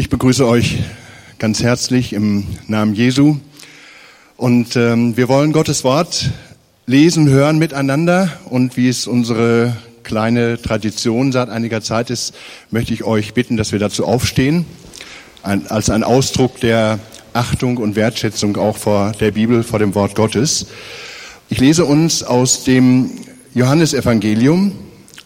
[0.00, 0.78] Ich begrüße euch
[1.38, 3.36] ganz herzlich im Namen Jesu.
[4.38, 6.30] Und ähm, wir wollen Gottes Wort
[6.86, 8.32] lesen, hören miteinander.
[8.48, 12.32] Und wie es unsere kleine Tradition seit einiger Zeit ist,
[12.70, 14.64] möchte ich euch bitten, dass wir dazu aufstehen,
[15.42, 16.98] ein, als ein Ausdruck der
[17.34, 20.68] Achtung und Wertschätzung auch vor der Bibel, vor dem Wort Gottes.
[21.50, 23.10] Ich lese uns aus dem
[23.52, 24.72] Johannesevangelium,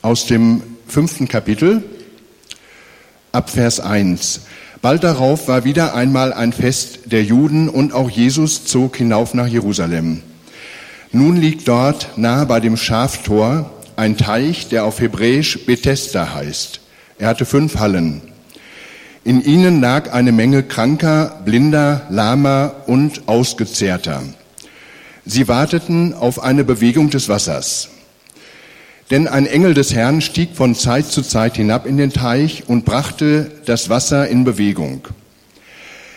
[0.03, 1.85] aus dem fünften Kapitel,
[3.31, 4.41] ab Vers 1.
[4.85, 9.47] Bald darauf war wieder einmal ein Fest der Juden und auch Jesus zog hinauf nach
[9.47, 10.21] Jerusalem.
[11.11, 16.81] Nun liegt dort nahe bei dem Schaftor ein Teich, der auf Hebräisch Bethesda heißt.
[17.19, 18.21] Er hatte fünf Hallen.
[19.25, 24.23] In ihnen lag eine Menge Kranker, Blinder, Lahmer und Ausgezehrter.
[25.25, 27.89] Sie warteten auf eine Bewegung des Wassers.
[29.11, 32.85] Denn ein Engel des Herrn stieg von Zeit zu Zeit hinab in den Teich und
[32.85, 35.07] brachte das Wasser in Bewegung.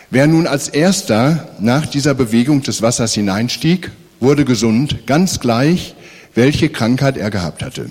[0.10, 5.96] Wer nun als erster nach dieser Bewegung des Wassers hineinstieg, wurde gesund, ganz gleich,
[6.34, 7.90] welche Krankheit er gehabt hatte.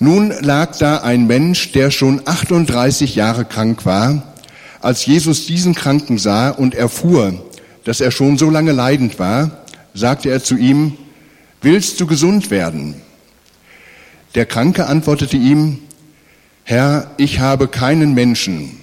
[0.00, 4.34] Nun lag da ein Mensch, der schon 38 Jahre krank war.
[4.80, 7.34] Als Jesus diesen Kranken sah und erfuhr,
[7.84, 9.64] dass er schon so lange leidend war,
[9.94, 10.96] sagte er zu ihm,
[11.62, 12.94] willst du gesund werden?
[14.34, 15.78] Der Kranke antwortete ihm,
[16.64, 18.78] Herr, ich habe keinen Menschen,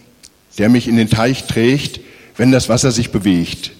[0.57, 2.01] der mich in den Teich trägt,
[2.35, 3.71] wenn das Wasser sich bewegt.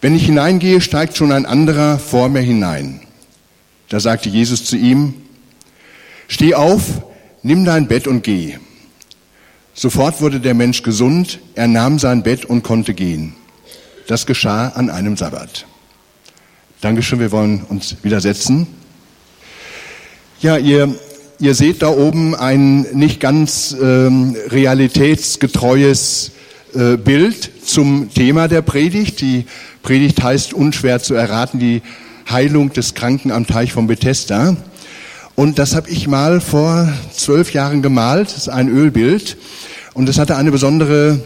[0.00, 3.00] Wenn ich hineingehe, steigt schon ein anderer vor mir hinein.
[3.88, 5.14] Da sagte Jesus zu ihm,
[6.28, 7.02] Steh auf,
[7.42, 8.56] nimm dein Bett und geh.
[9.74, 13.34] Sofort wurde der Mensch gesund, er nahm sein Bett und konnte gehen.
[14.06, 15.66] Das geschah an einem Sabbat.
[16.80, 18.66] Dankeschön, wir wollen uns widersetzen.
[20.44, 20.94] Ja, ihr,
[21.38, 26.32] ihr seht da oben ein nicht ganz ähm, realitätsgetreues
[26.74, 29.22] äh, Bild zum Thema der Predigt.
[29.22, 29.46] Die
[29.82, 31.80] Predigt heißt unschwer zu erraten, die
[32.28, 34.54] Heilung des Kranken am Teich von Bethesda.
[35.34, 38.26] Und das habe ich mal vor zwölf Jahren gemalt.
[38.26, 39.38] Das ist ein Ölbild.
[39.94, 41.20] Und das hatte eine besondere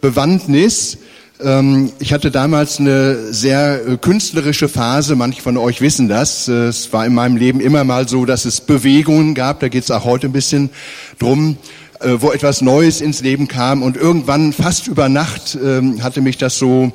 [0.00, 0.98] Bewandtnis.
[1.44, 6.48] Ähm, ich hatte damals eine sehr äh, künstlerische Phase, manche von euch wissen das.
[6.48, 9.84] Äh, es war in meinem Leben immer mal so, dass es Bewegungen gab, da geht
[9.84, 10.70] es auch heute ein bisschen
[11.18, 11.58] drum,
[12.00, 16.38] äh, wo etwas Neues ins Leben kam und irgendwann fast über Nacht ähm, hatte mich
[16.38, 16.92] das so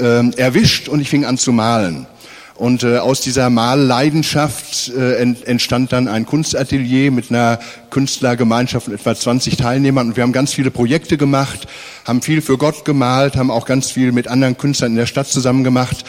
[0.00, 2.06] ähm, erwischt und ich fing an zu malen.
[2.54, 7.58] Und äh, aus dieser Malleidenschaft äh, ent, entstand dann ein Kunstatelier mit einer
[7.90, 10.08] Künstlergemeinschaft von etwa 20 Teilnehmern.
[10.08, 11.66] Und wir haben ganz viele Projekte gemacht,
[12.04, 15.28] haben viel für Gott gemalt, haben auch ganz viel mit anderen Künstlern in der Stadt
[15.28, 16.04] zusammen gemacht.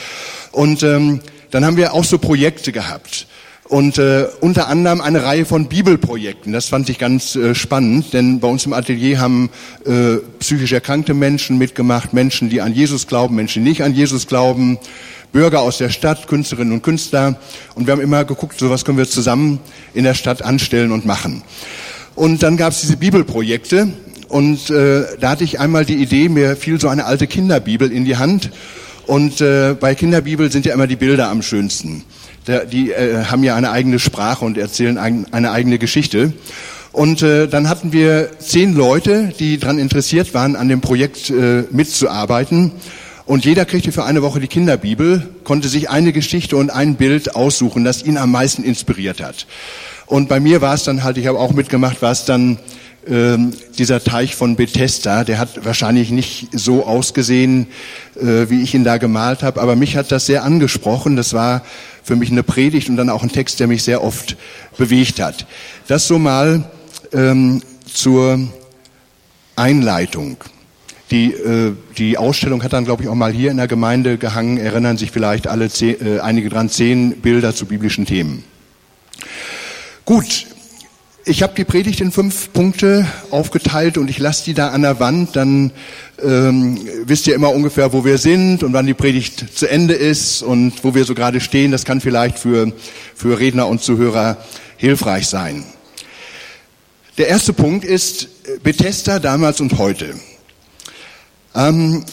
[0.51, 1.19] Und ähm,
[1.51, 3.27] dann haben wir auch so Projekte gehabt.
[3.65, 6.51] Und äh, unter anderem eine Reihe von Bibelprojekten.
[6.51, 9.49] Das fand ich ganz äh, spannend, denn bei uns im Atelier haben
[9.85, 14.27] äh, psychisch erkrankte Menschen mitgemacht, Menschen, die an Jesus glauben, Menschen, die nicht an Jesus
[14.27, 14.77] glauben,
[15.31, 17.39] Bürger aus der Stadt, Künstlerinnen und Künstler.
[17.73, 19.59] Und wir haben immer geguckt, so was können wir zusammen
[19.93, 21.41] in der Stadt anstellen und machen.
[22.15, 23.87] Und dann gab es diese Bibelprojekte.
[24.33, 28.03] Und äh, da hatte ich einmal die Idee, mir fiel so eine alte Kinderbibel in
[28.03, 28.49] die Hand.
[29.05, 32.03] Und äh, bei Kinderbibel sind ja immer die Bilder am schönsten.
[32.47, 36.33] Der, die äh, haben ja eine eigene Sprache und erzählen ein, eine eigene Geschichte.
[36.91, 41.65] Und äh, dann hatten wir zehn Leute, die daran interessiert waren, an dem Projekt äh,
[41.69, 42.71] mitzuarbeiten.
[43.27, 47.35] Und jeder kriegte für eine Woche die Kinderbibel, konnte sich eine Geschichte und ein Bild
[47.35, 49.45] aussuchen, das ihn am meisten inspiriert hat.
[50.07, 52.57] Und bei mir war es dann halt, ich habe auch mitgemacht, war es dann
[53.07, 55.23] ähm, dieser Teich von Bethesda.
[55.23, 57.67] Der hat wahrscheinlich nicht so ausgesehen,
[58.15, 61.15] äh, wie ich ihn da gemalt habe, aber mich hat das sehr angesprochen.
[61.15, 61.63] Das war
[62.03, 64.37] für mich eine Predigt und dann auch ein Text, der mich sehr oft
[64.77, 65.45] bewegt hat.
[65.87, 66.63] Das so mal
[67.11, 68.39] ähm, zur
[69.55, 70.37] Einleitung.
[71.11, 74.57] Die, äh, die Ausstellung hat dann, glaube ich, auch mal hier in der Gemeinde gehangen.
[74.57, 78.43] Erinnern sich vielleicht alle zehn, äh, einige dran, zehn Bilder zu biblischen Themen.
[80.05, 80.47] Gut,
[81.25, 84.99] ich habe die Predigt in fünf Punkte aufgeteilt und ich lasse die da an der
[84.99, 85.35] Wand.
[85.35, 85.71] Dann
[86.21, 90.41] ähm, wisst ihr immer ungefähr, wo wir sind und wann die Predigt zu Ende ist
[90.41, 91.71] und wo wir so gerade stehen.
[91.71, 92.73] Das kann vielleicht für,
[93.15, 94.37] für Redner und Zuhörer
[94.75, 95.63] hilfreich sein.
[97.17, 98.27] Der erste Punkt ist
[98.63, 100.15] Bethesda damals und heute.
[101.55, 102.03] Ähm,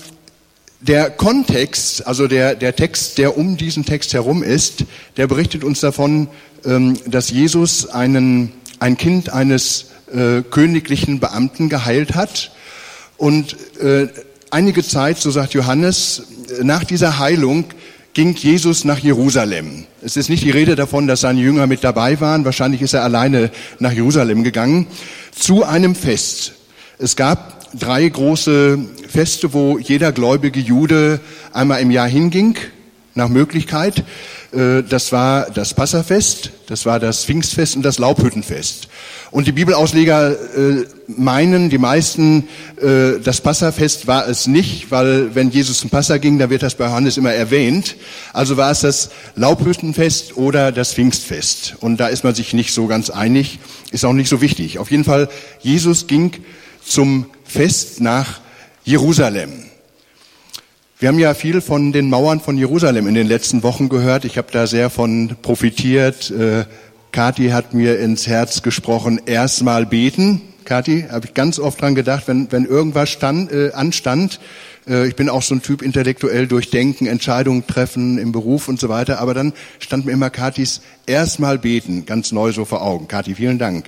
[0.80, 4.84] der Kontext, also der, der Text, der um diesen Text herum ist,
[5.16, 6.28] der berichtet uns davon,
[6.64, 12.50] ähm, dass Jesus einen, ein Kind eines äh, königlichen Beamten geheilt hat.
[13.16, 14.08] Und äh,
[14.50, 16.22] einige Zeit, so sagt Johannes,
[16.62, 17.66] nach dieser Heilung
[18.12, 19.84] ging Jesus nach Jerusalem.
[20.02, 22.44] Es ist nicht die Rede davon, dass seine Jünger mit dabei waren.
[22.44, 24.88] Wahrscheinlich ist er alleine nach Jerusalem gegangen
[25.32, 26.54] zu einem Fest.
[26.98, 28.78] Es gab drei große
[29.08, 31.20] Feste, wo jeder gläubige Jude
[31.52, 32.56] einmal im Jahr hinging,
[33.14, 34.04] nach Möglichkeit.
[34.52, 38.88] Äh, das war das Passafest, das war das Pfingstfest und das Laubhüttenfest.
[39.30, 42.48] Und die Bibelausleger äh, meinen, die meisten,
[42.80, 46.74] äh, das Passafest war es nicht, weil wenn Jesus zum Passa ging, da wird das
[46.74, 47.96] bei Johannes immer erwähnt.
[48.32, 51.76] Also war es das Laubhüttenfest oder das Pfingstfest.
[51.80, 53.60] Und da ist man sich nicht so ganz einig,
[53.92, 54.78] ist auch nicht so wichtig.
[54.78, 55.28] Auf jeden Fall,
[55.60, 56.32] Jesus ging
[56.84, 58.40] zum Fest nach
[58.84, 59.69] Jerusalem.
[61.00, 64.26] Wir haben ja viel von den Mauern von Jerusalem in den letzten Wochen gehört.
[64.26, 66.30] Ich habe da sehr von profitiert.
[66.30, 66.66] Äh,
[67.10, 70.42] Kathi hat mir ins Herz gesprochen, erstmal beten.
[70.66, 74.40] Kathi, habe ich ganz oft dran gedacht, wenn, wenn irgendwas stand, äh, anstand.
[74.86, 78.90] Äh, ich bin auch so ein Typ intellektuell durchdenken, Entscheidungen treffen im Beruf und so
[78.90, 79.20] weiter.
[79.20, 83.08] Aber dann stand mir immer Kathis erstmal beten, ganz neu so vor Augen.
[83.08, 83.86] Kathi, vielen Dank.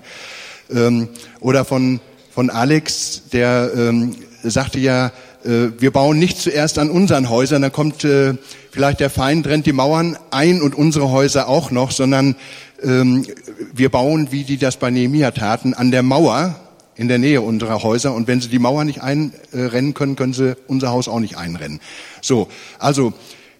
[0.74, 1.10] Ähm,
[1.40, 2.00] oder von,
[2.30, 5.12] von Alex, der ähm, sagte ja,
[5.44, 8.34] wir bauen nicht zuerst an unseren Häusern, dann kommt äh,
[8.70, 12.36] vielleicht der Feind, rennt die Mauern ein und unsere Häuser auch noch, sondern
[12.82, 13.26] ähm,
[13.72, 16.56] wir bauen, wie die das bei Nehemia taten, an der Mauer
[16.94, 18.14] in der Nähe unserer Häuser.
[18.14, 21.80] Und wenn sie die Mauer nicht einrennen können, können sie unser Haus auch nicht einrennen.
[22.20, 22.48] So,
[22.78, 23.12] also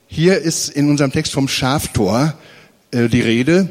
[0.07, 2.35] hier ist in unserem Text vom Schaftor
[2.91, 3.71] äh, die Rede.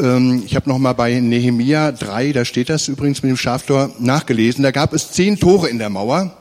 [0.00, 3.90] Ähm, ich habe noch mal bei Nehemia 3, da steht das übrigens mit dem Schaftor,
[3.98, 4.62] nachgelesen.
[4.62, 6.36] Da gab es zehn Tore in der Mauer.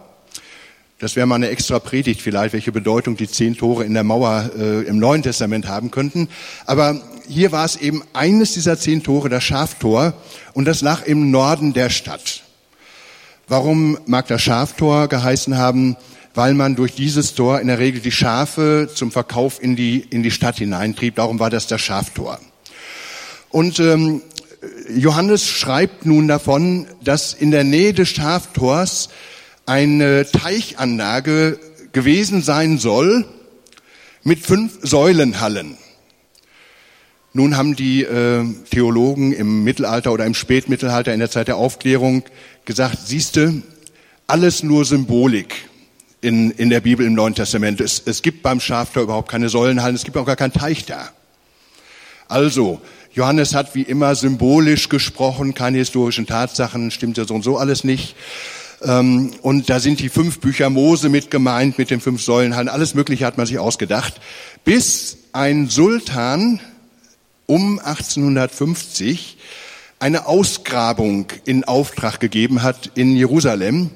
[1.01, 4.51] Das wäre mal eine extra Predigt vielleicht, welche Bedeutung die zehn Tore in der Mauer
[4.55, 6.29] äh, im Neuen Testament haben könnten.
[6.67, 10.13] Aber hier war es eben eines dieser zehn Tore, das Schaftor,
[10.53, 12.43] und das lag im Norden der Stadt.
[13.47, 15.97] Warum mag das Schaftor geheißen haben?
[16.35, 20.21] Weil man durch dieses Tor in der Regel die Schafe zum Verkauf in die, in
[20.21, 21.15] die Stadt hineintrieb.
[21.15, 22.39] Darum war das das Schaftor.
[23.49, 24.21] Und ähm,
[24.95, 29.09] Johannes schreibt nun davon, dass in der Nähe des Schaftors
[29.71, 31.57] eine Teichanlage
[31.93, 33.25] gewesen sein soll
[34.21, 35.77] mit fünf Säulenhallen.
[37.31, 42.23] Nun haben die äh, Theologen im Mittelalter oder im Spätmittelalter in der Zeit der Aufklärung
[42.65, 43.63] gesagt, siehste,
[44.27, 45.69] alles nur Symbolik
[46.19, 47.79] in, in der Bibel im Neuen Testament.
[47.79, 51.11] Es, es gibt beim Schaftor überhaupt keine Säulenhallen, es gibt auch gar keinen Teich da.
[52.27, 52.81] Also,
[53.13, 57.85] Johannes hat wie immer symbolisch gesprochen, keine historischen Tatsachen, stimmt ja so und so alles
[57.85, 58.17] nicht.
[58.83, 62.95] Ähm, und da sind die fünf Bücher Mose mit gemeint, mit den fünf Säulenhallen, alles
[62.95, 64.19] Mögliche hat man sich ausgedacht.
[64.63, 66.59] Bis ein Sultan
[67.45, 69.37] um 1850
[69.99, 73.91] eine Ausgrabung in Auftrag gegeben hat in Jerusalem.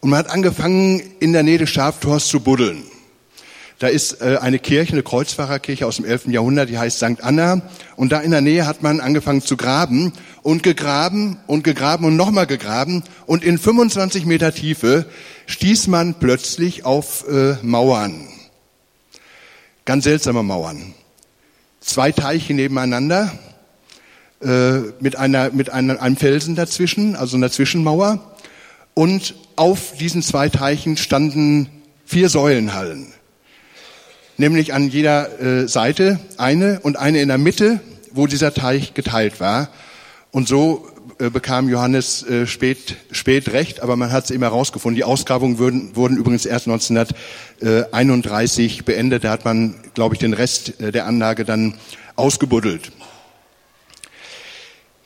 [0.00, 2.84] Und man hat angefangen, in der Nähe des Schaftors zu buddeln.
[3.78, 6.26] Da ist äh, eine Kirche, eine Kreuzfahrerkirche aus dem 11.
[6.28, 7.22] Jahrhundert, die heißt St.
[7.22, 7.62] Anna.
[7.96, 10.12] Und da in der Nähe hat man angefangen zu graben
[10.48, 13.04] und gegraben und gegraben und nochmal gegraben.
[13.26, 15.06] Und in 25 Meter Tiefe
[15.46, 18.26] stieß man plötzlich auf äh, Mauern.
[19.84, 20.94] Ganz seltsame Mauern
[21.88, 23.32] zwei Teiche nebeneinander
[24.42, 28.20] äh, mit, einer, mit einer, einem Felsen dazwischen, also einer Zwischenmauer.
[28.94, 31.68] Und auf diesen zwei Teichen standen
[32.04, 33.12] vier Säulenhallen.
[34.36, 37.80] Nämlich an jeder äh, Seite eine und eine in der Mitte,
[38.12, 39.68] wo dieser Teich geteilt war.
[40.30, 40.86] Und so
[41.18, 44.96] äh, bekam Johannes äh, spät, spät recht, aber man hat es immer herausgefunden.
[44.96, 49.24] Die Ausgrabungen wurden, wurden übrigens erst 1931 beendet.
[49.24, 51.74] Da hat man, glaube ich, den Rest äh, der Anlage dann
[52.16, 52.92] ausgebuddelt.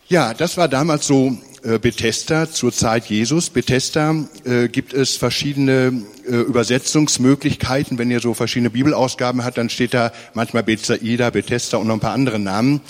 [0.09, 3.49] Ja, das war damals so Bethesda zur Zeit Jesus.
[3.49, 7.99] Bethesda äh, gibt es verschiedene äh, Übersetzungsmöglichkeiten.
[7.99, 12.01] Wenn ihr so verschiedene Bibelausgaben habt, dann steht da manchmal Bethsaida, Bethesda und noch ein
[12.01, 12.81] paar andere Namen.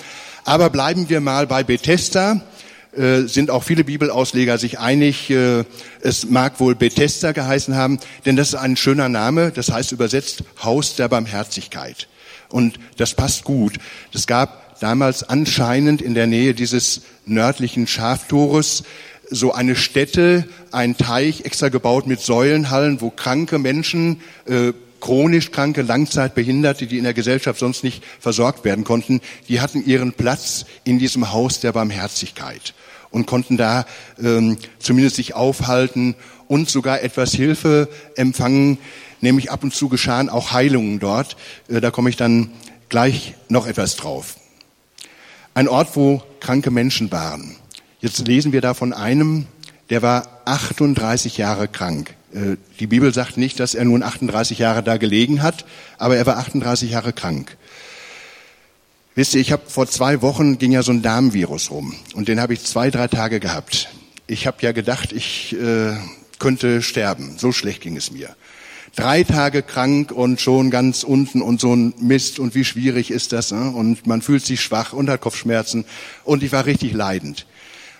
[0.45, 2.43] Aber bleiben wir mal bei Bethesda.
[2.97, 5.65] Äh, sind auch viele Bibelausleger sich einig, äh,
[6.03, 10.45] es mag wohl Bethesda geheißen haben, denn das ist ein schöner Name, das heißt übersetzt
[10.63, 12.07] Haus der Barmherzigkeit.
[12.51, 13.79] Und das passt gut.
[14.13, 18.83] Es gab damals anscheinend in der Nähe dieses nördlichen Schaftores
[19.31, 25.82] so eine Stätte, ein Teich extra gebaut mit Säulenhallen, wo kranke Menschen äh, chronisch kranke,
[25.82, 31.00] Langzeitbehinderte, die in der Gesellschaft sonst nicht versorgt werden konnten, die hatten ihren Platz in
[31.00, 32.73] diesem Haus der Barmherzigkeit
[33.11, 33.85] und konnten da
[34.23, 36.14] ähm, zumindest sich aufhalten
[36.47, 38.78] und sogar etwas Hilfe empfangen,
[39.21, 41.37] nämlich ab und zu geschahen auch Heilungen dort.
[41.68, 42.52] Äh, da komme ich dann
[42.88, 44.37] gleich noch etwas drauf.
[45.52, 47.56] Ein Ort, wo kranke Menschen waren.
[48.00, 49.47] Jetzt lesen wir da von einem,
[49.90, 52.14] der war 38 Jahre krank.
[52.35, 55.65] Äh, die Bibel sagt nicht, dass er nun 38 Jahre da gelegen hat,
[55.99, 57.57] aber er war 38 Jahre krank.
[59.15, 62.41] Wisst ihr, ich habe vor zwei Wochen ging ja so ein Darmvirus rum und den
[62.41, 63.91] habe ich zwei, drei Tage gehabt.
[64.27, 65.93] Ich habe ja gedacht, ich äh,
[66.39, 67.37] könnte sterben.
[67.37, 68.35] So schlecht ging es mir.
[68.97, 73.33] Drei Tage krank und schon ganz unten und so ein Mist und wie schwierig ist
[73.33, 73.53] das?
[73.53, 73.71] Ne?
[73.71, 75.85] Und man fühlt sich schwach und hat Kopfschmerzen
[76.25, 77.47] und ich war richtig leidend.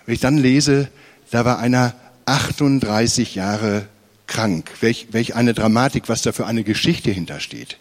[0.05, 0.89] Wenn ich dann lese,
[1.31, 3.87] da war einer 38 Jahre
[4.33, 4.71] krank.
[4.81, 7.77] Welch, welch eine Dramatik, was da für eine Geschichte hintersteht.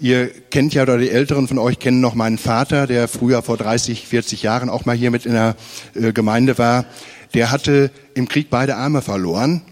[0.00, 3.56] Ihr kennt ja, oder die Älteren von euch kennen noch meinen Vater, der früher vor
[3.56, 5.56] 30, 40 Jahren auch mal hier mit in der
[5.94, 6.86] äh, Gemeinde war.
[7.34, 9.62] Der hatte im Krieg beide Arme verloren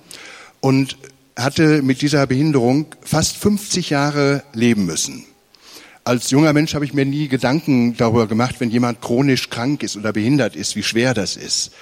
[0.61, 0.97] und
[1.37, 5.25] hatte mit dieser Behinderung fast 50 Jahre leben müssen.
[6.05, 9.97] Als junger Mensch habe ich mir nie Gedanken darüber gemacht, wenn jemand chronisch krank ist
[9.97, 11.73] oder behindert ist, wie schwer das ist.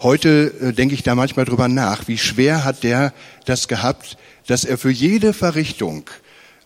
[0.00, 3.12] Heute äh, denke ich da manchmal drüber nach, wie schwer hat der
[3.46, 6.08] das gehabt, dass er für jede Verrichtung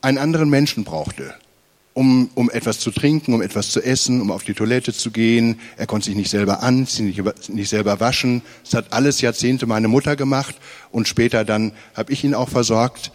[0.03, 1.33] einen anderen Menschen brauchte,
[1.95, 5.59] um, um etwas zu trinken, um etwas zu essen, um auf die Toilette zu gehen.
[5.79, 8.43] Er konnte sich nicht selber anziehen, nicht, nicht selber waschen.
[8.65, 10.57] Das hat alles Jahrzehnte meine Mutter gemacht
[10.91, 13.13] und später dann habe ich ihn auch versorgt.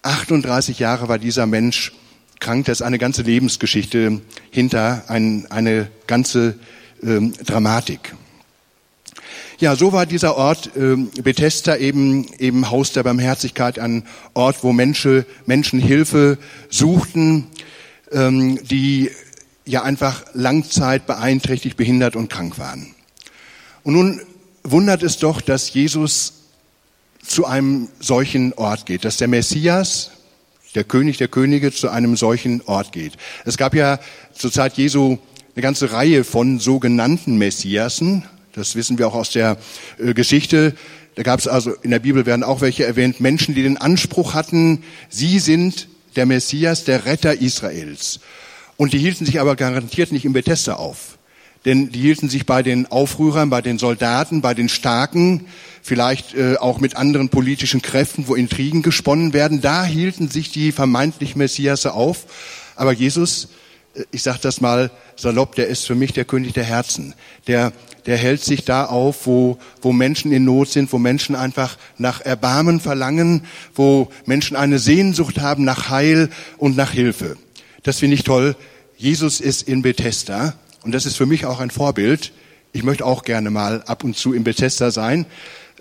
[0.00, 1.92] 38 Jahre war dieser Mensch
[2.40, 6.58] krank, das ist eine ganze Lebensgeschichte hinter, ein, eine ganze
[7.02, 8.14] ähm, Dramatik.
[9.62, 14.02] Ja, so war dieser Ort äh, Bethesda eben eben Haus der Barmherzigkeit, ein
[14.34, 16.36] Ort, wo Menschen Menschen Hilfe
[16.68, 17.46] suchten,
[18.10, 19.12] ähm, die
[19.64, 22.92] ja einfach Langzeit beeinträchtigt, behindert und krank waren.
[23.84, 24.20] Und nun
[24.64, 26.32] wundert es doch, dass Jesus
[27.24, 30.10] zu einem solchen Ort geht, dass der Messias,
[30.74, 33.12] der König der Könige, zu einem solchen Ort geht.
[33.44, 34.00] Es gab ja
[34.34, 35.18] zur Zeit Jesu
[35.54, 39.58] eine ganze Reihe von sogenannten Messiasen, das wissen wir auch aus der
[39.98, 40.74] äh, Geschichte.
[41.14, 44.34] Da gab es also, in der Bibel werden auch welche erwähnt, Menschen, die den Anspruch
[44.34, 48.20] hatten, sie sind der Messias, der Retter Israels.
[48.76, 51.18] Und die hielten sich aber garantiert nicht in Bethesda auf.
[51.64, 55.46] Denn die hielten sich bei den Aufrührern, bei den Soldaten, bei den Starken,
[55.82, 59.60] vielleicht äh, auch mit anderen politischen Kräften, wo Intrigen gesponnen werden.
[59.60, 62.26] Da hielten sich die vermeintlich Messiasse auf.
[62.74, 63.48] Aber Jesus,
[64.10, 67.14] ich sage das mal salopp, der ist für mich der König der Herzen.
[67.46, 67.72] Der
[68.06, 72.20] der hält sich da auf, wo, wo Menschen in Not sind, wo Menschen einfach nach
[72.20, 73.44] Erbarmen verlangen,
[73.74, 77.36] wo Menschen eine Sehnsucht haben nach Heil und nach Hilfe.
[77.82, 78.56] Das finde ich toll.
[78.96, 82.32] Jesus ist in Bethesda und das ist für mich auch ein Vorbild.
[82.72, 85.26] Ich möchte auch gerne mal ab und zu in Bethesda sein,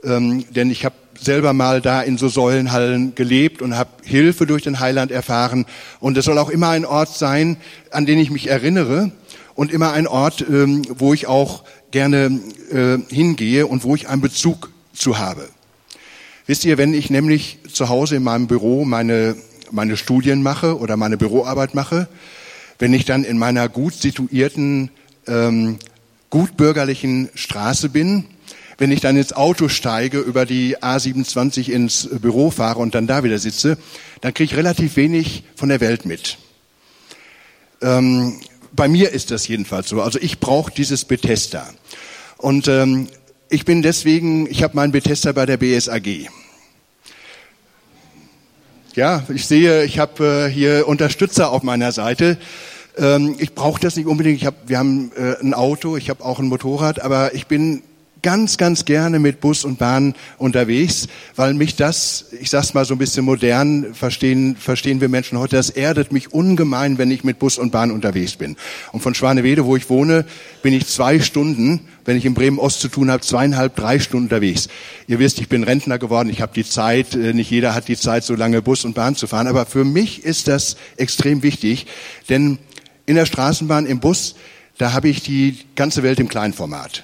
[0.04, 4.64] ähm, denn ich habe selber mal da in so Säulenhallen gelebt und habe Hilfe durch
[4.64, 5.66] den Heiland erfahren.
[6.00, 7.58] Und es soll auch immer ein Ort sein,
[7.92, 9.12] an den ich mich erinnere
[9.56, 12.40] und immer ein Ort, ähm, wo ich auch gerne
[12.72, 15.48] äh, hingehe und wo ich einen Bezug zu habe.
[16.48, 19.36] Wisst ihr, wenn ich nämlich zu Hause in meinem Büro meine,
[19.70, 22.08] meine Studien mache oder meine Büroarbeit mache,
[22.80, 24.90] wenn ich dann in meiner gut situierten,
[25.28, 25.78] ähm,
[26.30, 28.26] gut bürgerlichen Straße bin,
[28.82, 33.24] wenn ich dann ins Auto steige, über die A27 ins Büro fahre und dann da
[33.24, 33.78] wieder sitze,
[34.22, 36.40] dann kriege ich relativ wenig von der Welt mit.
[37.84, 38.40] Ähm,
[38.72, 40.02] bei mir ist das jedenfalls so.
[40.02, 41.70] Also ich brauche dieses Bethesda.
[42.38, 43.08] Und ähm,
[43.50, 46.28] ich bin deswegen, ich habe meinen Bethesda bei der BSAG.
[48.96, 52.40] Ja, ich sehe, ich habe äh, hier Unterstützer auf meiner Seite.
[52.98, 54.38] Ähm, ich brauche das nicht unbedingt.
[54.38, 57.84] Ich hab, wir haben äh, ein Auto, ich habe auch ein Motorrad, aber ich bin
[58.22, 62.96] ganz, ganz gerne mit Bus und Bahn unterwegs, weil mich das, ich sag's mal so
[62.96, 67.40] ein bisschen modern, verstehen, verstehen wir Menschen heute, das erdet mich ungemein, wenn ich mit
[67.40, 68.56] Bus und Bahn unterwegs bin.
[68.92, 70.26] Und von Schwanewede, wo ich wohne,
[70.62, 74.70] bin ich zwei Stunden, wenn ich in Bremen-Ost zu tun habe, zweieinhalb, drei Stunden unterwegs.
[75.08, 77.98] Ihr wisst, ich bin Rentner geworden, ich habe die Zeit, äh, nicht jeder hat die
[77.98, 81.88] Zeit, so lange Bus und Bahn zu fahren, aber für mich ist das extrem wichtig,
[82.30, 82.60] denn
[83.06, 84.36] in der Straßenbahn, im Bus,
[84.78, 87.04] da habe ich die ganze Welt im Kleinformat.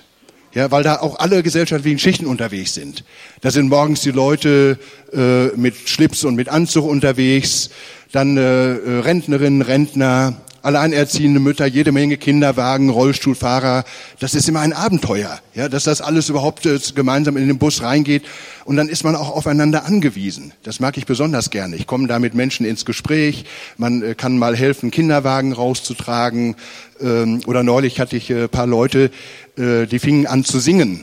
[0.58, 3.04] Ja, weil da auch alle gesellschaftlichen Schichten unterwegs sind.
[3.42, 4.80] Da sind morgens die Leute
[5.14, 7.70] äh, mit Schlips und mit Anzug unterwegs,
[8.12, 13.86] dann äh, äh, Rentnerinnen, Rentner, alleinerziehende Mütter, jede Menge Kinderwagen, Rollstuhlfahrer.
[14.20, 17.82] Das ist immer ein Abenteuer, ja, dass das alles überhaupt äh, gemeinsam in den Bus
[17.82, 18.24] reingeht.
[18.66, 20.54] Und dann ist man auch aufeinander angewiesen.
[20.64, 21.76] Das mag ich besonders gerne.
[21.76, 23.46] Ich komme da mit Menschen ins Gespräch.
[23.78, 26.56] Man äh, kann mal helfen, Kinderwagen rauszutragen.
[27.00, 29.12] Ähm, oder neulich hatte ich äh, paar Leute,
[29.58, 31.02] äh, die fingen an zu singen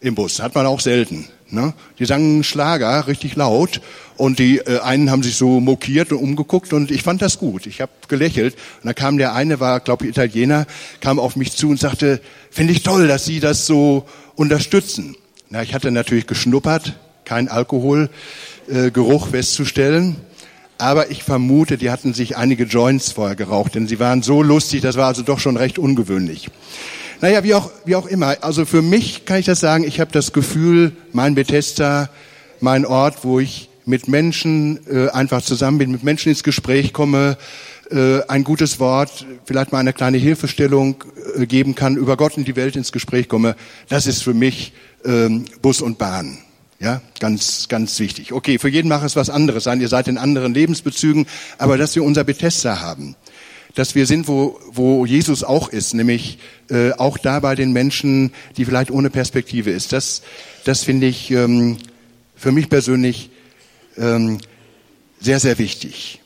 [0.00, 0.40] im Bus.
[0.40, 1.28] Hat man auch selten.
[1.52, 1.74] Ne?
[1.98, 3.82] Die sangen Schlager richtig laut
[4.16, 7.66] und die äh, einen haben sich so mokiert und umgeguckt und ich fand das gut.
[7.66, 10.66] Ich habe gelächelt und dann kam der eine, war glaube ich Italiener,
[11.00, 15.14] kam auf mich zu und sagte, finde ich toll, dass Sie das so unterstützen.
[15.50, 16.94] Na, ich hatte natürlich geschnuppert,
[17.26, 20.16] kein Alkoholgeruch äh, festzustellen.
[20.82, 24.80] Aber ich vermute, die hatten sich einige Joints vorher geraucht, denn sie waren so lustig,
[24.80, 26.48] das war also doch schon recht ungewöhnlich.
[27.20, 28.36] Naja, wie auch, wie auch immer.
[28.40, 32.10] Also für mich kann ich das sagen, ich habe das Gefühl, mein Bethesda
[32.58, 37.38] mein Ort, wo ich mit Menschen äh, einfach zusammen bin, mit Menschen ins Gespräch komme,
[37.92, 41.04] äh, ein gutes Wort, vielleicht mal eine kleine Hilfestellung
[41.36, 43.54] äh, geben kann, über Gott und die Welt ins Gespräch komme,
[43.88, 44.72] das ist für mich
[45.04, 46.38] ähm, Bus und Bahn.
[46.82, 48.32] Ja, ganz, ganz wichtig.
[48.32, 49.80] Okay, für jeden macht es was anderes sein.
[49.80, 53.14] Ihr seid in anderen Lebensbezügen, aber dass wir unser Bethesda haben,
[53.76, 58.32] dass wir sind, wo, wo Jesus auch ist, nämlich äh, auch da bei den Menschen,
[58.56, 59.92] die vielleicht ohne Perspektive ist.
[59.92, 60.22] Das,
[60.64, 61.78] das finde ich ähm,
[62.34, 63.30] für mich persönlich
[63.96, 64.38] ähm,
[65.20, 66.20] sehr, sehr wichtig.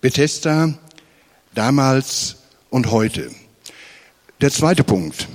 [0.00, 0.78] Bethesda
[1.56, 2.36] damals
[2.70, 3.32] und heute.
[4.40, 5.26] Der zweite Punkt.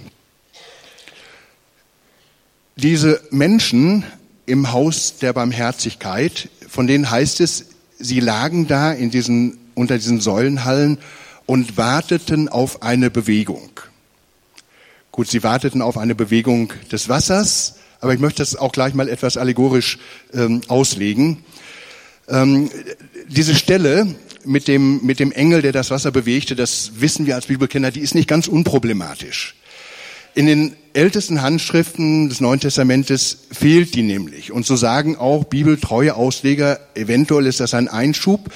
[2.77, 4.06] Diese Menschen
[4.48, 7.66] im Haus der Barmherzigkeit, von denen heißt es,
[8.00, 10.98] sie lagen da in diesen, unter diesen Säulenhallen
[11.46, 13.70] und warteten auf eine Bewegung.
[15.12, 19.10] Gut, sie warteten auf eine Bewegung des Wassers, aber ich möchte das auch gleich mal
[19.10, 20.00] etwas allegorisch
[20.34, 21.44] ähm, auslegen.
[22.30, 22.70] Ähm,
[23.27, 27.48] diese Stelle mit dem, mit dem Engel, der das Wasser bewegte, das wissen wir als
[27.48, 29.56] Bibelkinder, die ist nicht ganz unproblematisch.
[30.36, 34.51] In den ältesten Handschriften des Neuen Testamentes fehlt die nämlich.
[34.51, 38.50] Und so sagen auch bibeltreue Ausleger, eventuell ist das ein Einschub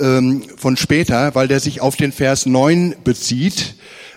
[0.00, 3.76] ähm, von später, weil der sich auf den Vers 9 bezieht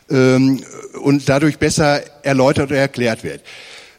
[0.10, 0.64] ähm,
[1.00, 3.42] und dadurch besser erläutert oder erklärt wird.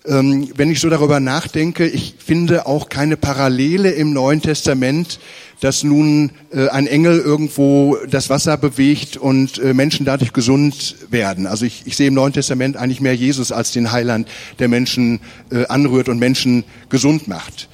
[0.08, 5.20] Ähm, wenn ich so darüber nachdenke, ich finde auch keine Parallele im Neuen Testament,
[5.60, 11.46] dass nun äh, ein Engel irgendwo das Wasser bewegt und äh, Menschen dadurch gesund werden.
[11.46, 15.20] Also ich, ich sehe im Neuen Testament eigentlich mehr Jesus als den Heiland, der Menschen
[15.50, 17.68] äh, anrührt und Menschen gesund macht.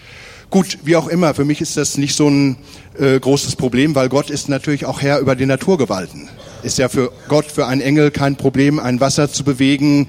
[0.50, 2.56] Gut, wie auch immer, für mich ist das nicht so ein
[2.98, 6.28] äh, großes Problem, weil Gott ist natürlich auch Herr über die Naturgewalten.
[6.62, 10.08] Ist ja für Gott, für einen Engel kein Problem, ein Wasser zu bewegen,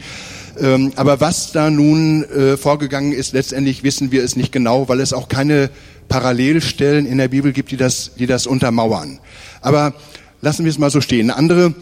[0.59, 4.99] ähm, aber was da nun äh, vorgegangen ist, letztendlich wissen wir es nicht genau, weil
[4.99, 5.69] es auch keine
[6.07, 9.19] Parallelstellen in der Bibel gibt, die das, die das untermauern.
[9.61, 9.93] Aber
[10.41, 11.29] lassen wir es mal so stehen.
[11.29, 11.73] Eine andere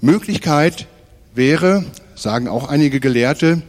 [0.00, 0.86] Möglichkeit
[1.34, 3.62] wäre, sagen auch einige Gelehrte,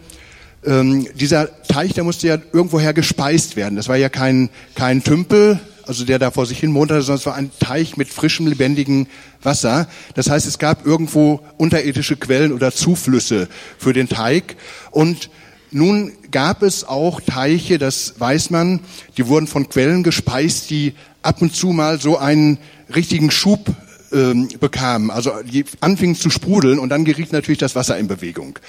[0.66, 3.76] ähm, dieser Teich, der musste ja irgendwoher gespeist werden.
[3.76, 7.26] Das war ja kein, kein Tümpel, also der da vor sich hin munterte, sondern es
[7.26, 9.08] war ein Teich mit frischem, lebendigem
[9.42, 9.88] Wasser.
[10.16, 14.56] Das heißt, es gab irgendwo unterirdische Quellen oder Zuflüsse für den Teig.
[14.92, 15.30] Und
[15.72, 18.80] nun gab es auch Teiche, das weiß man,
[19.18, 22.60] die wurden von Quellen gespeist, die ab und zu mal so einen
[22.94, 23.72] richtigen Schub
[24.12, 25.10] ähm, bekamen.
[25.10, 28.60] Also die anfingen zu sprudeln und dann geriet natürlich das Wasser in Bewegung.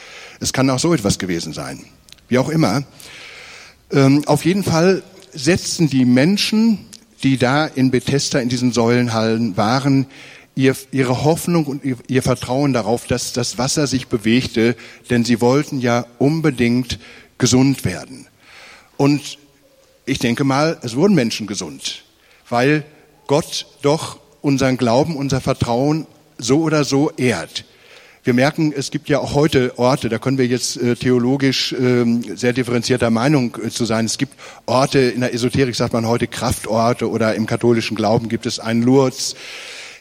[0.40, 1.84] Es kann auch so etwas gewesen sein.
[2.28, 2.84] Wie auch immer.
[3.92, 5.02] Ähm, auf jeden Fall
[5.34, 6.78] setzten die Menschen
[7.24, 10.06] die da in Bethesda in diesen Säulenhallen waren,
[10.54, 14.76] ihr, ihre Hoffnung und ihr, ihr Vertrauen darauf, dass das Wasser sich bewegte,
[15.10, 16.98] denn sie wollten ja unbedingt
[17.38, 18.26] gesund werden.
[18.96, 19.38] Und
[20.06, 22.04] ich denke mal, es wurden Menschen gesund,
[22.48, 22.84] weil
[23.26, 26.06] Gott doch unseren Glauben, unser Vertrauen
[26.38, 27.64] so oder so ehrt.
[28.24, 32.06] Wir merken, es gibt ja auch heute Orte, da können wir jetzt äh, theologisch äh,
[32.34, 34.06] sehr differenzierter Meinung äh, zu sein.
[34.06, 34.32] Es gibt
[34.64, 38.82] Orte, in der Esoterik sagt man heute Kraftorte oder im katholischen Glauben gibt es einen
[38.82, 39.36] Lourdes.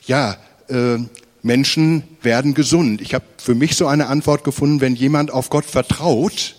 [0.05, 0.37] Ja,
[0.69, 0.99] äh,
[1.41, 3.01] Menschen werden gesund.
[3.01, 6.55] Ich habe für mich so eine Antwort gefunden, wenn jemand auf Gott vertraut,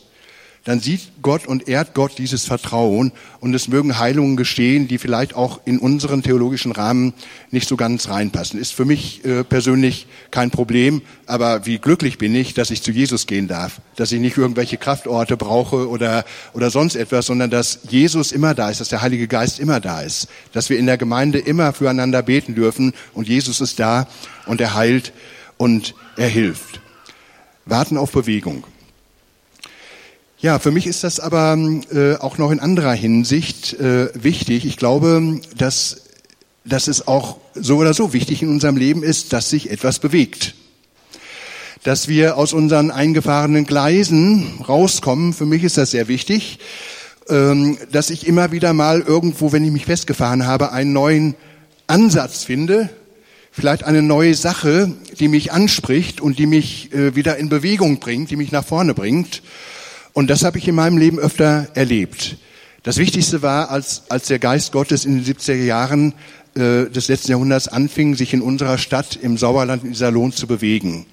[0.64, 5.34] dann sieht Gott und ehrt Gott dieses Vertrauen und es mögen Heilungen geschehen, die vielleicht
[5.34, 7.12] auch in unseren theologischen Rahmen
[7.50, 8.58] nicht so ganz reinpassen.
[8.58, 12.90] Ist für mich äh, persönlich kein Problem, aber wie glücklich bin ich, dass ich zu
[12.92, 16.24] Jesus gehen darf, dass ich nicht irgendwelche Kraftorte brauche oder,
[16.54, 20.00] oder sonst etwas, sondern dass Jesus immer da ist, dass der Heilige Geist immer da
[20.00, 24.08] ist, dass wir in der Gemeinde immer füreinander beten dürfen und Jesus ist da
[24.46, 25.12] und er heilt
[25.58, 26.80] und er hilft.
[27.66, 28.64] Warten auf Bewegung.
[30.44, 31.56] Ja, für mich ist das aber
[31.90, 34.66] äh, auch noch in anderer Hinsicht äh, wichtig.
[34.66, 36.02] Ich glaube, dass,
[36.66, 40.54] dass es auch so oder so wichtig in unserem Leben ist, dass sich etwas bewegt.
[41.82, 46.58] Dass wir aus unseren eingefahrenen Gleisen rauskommen, für mich ist das sehr wichtig.
[47.30, 51.36] Ähm, dass ich immer wieder mal irgendwo, wenn ich mich festgefahren habe, einen neuen
[51.86, 52.90] Ansatz finde,
[53.50, 58.30] vielleicht eine neue Sache, die mich anspricht und die mich äh, wieder in Bewegung bringt,
[58.30, 59.40] die mich nach vorne bringt.
[60.14, 62.36] Und das habe ich in meinem Leben öfter erlebt.
[62.84, 66.14] Das Wichtigste war, als, als der Geist Gottes in den 70er Jahren
[66.54, 71.06] äh, des letzten Jahrhunderts anfing, sich in unserer Stadt im Sauerland in Iserlohn zu bewegen.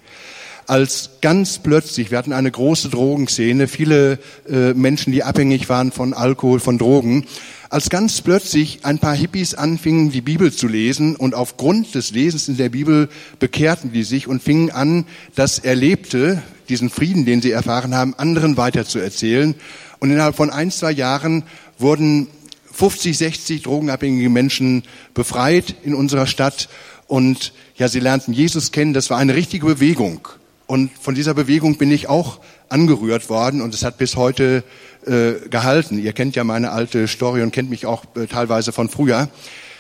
[0.68, 6.14] Als ganz plötzlich, wir hatten eine große Drogenszene, viele äh, Menschen, die abhängig waren von
[6.14, 7.26] Alkohol, von Drogen,
[7.72, 12.50] als ganz plötzlich ein paar Hippies anfingen, die Bibel zu lesen und aufgrund des Lesens
[12.50, 13.10] in der Bibel
[13.40, 18.58] bekehrten die sich und fingen an, das Erlebte, diesen Frieden, den sie erfahren haben, anderen
[18.58, 19.56] weiterzuerzählen.
[20.00, 21.44] Und innerhalb von ein, zwei Jahren
[21.78, 22.28] wurden
[22.74, 26.70] 50, 60 drogenabhängige Menschen befreit in unserer Stadt
[27.08, 28.94] und ja, sie lernten Jesus kennen.
[28.94, 30.28] Das war eine richtige Bewegung.
[30.66, 34.64] Und von dieser Bewegung bin ich auch angerührt worden und es hat bis heute
[35.06, 36.02] äh, gehalten.
[36.02, 39.30] Ihr kennt ja meine alte Story und kennt mich auch äh, teilweise von früher.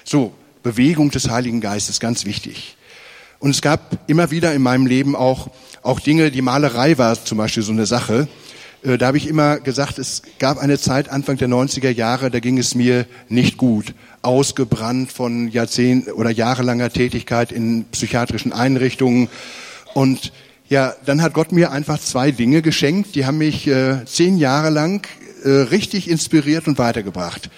[0.04, 2.76] So, Bewegung des Heiligen Geistes, ganz wichtig.
[3.42, 5.50] Und es gab immer wieder in meinem Leben auch,
[5.82, 8.28] auch Dinge, die Malerei war zum Beispiel so eine Sache.
[8.84, 12.40] Äh, da habe ich immer gesagt, es gab eine Zeit Anfang der 90er Jahre, da
[12.40, 13.96] ging es mir nicht gut.
[14.22, 19.28] Ausgebrannt von Jahrzehnten oder jahrelanger Tätigkeit in psychiatrischen Einrichtungen.
[19.96, 20.32] Und
[20.70, 24.70] ja, dann hat Gott mir einfach zwei Dinge geschenkt, die haben mich äh, zehn Jahre
[24.70, 25.08] lang
[25.44, 27.50] äh, richtig inspiriert und weitergebracht.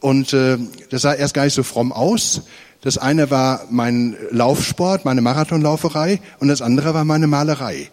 [0.00, 0.58] Und äh,
[0.90, 2.42] das sah erst gar nicht so fromm aus.
[2.82, 7.90] Das eine war mein Laufsport, meine Marathonlauferei und das andere war meine Malerei.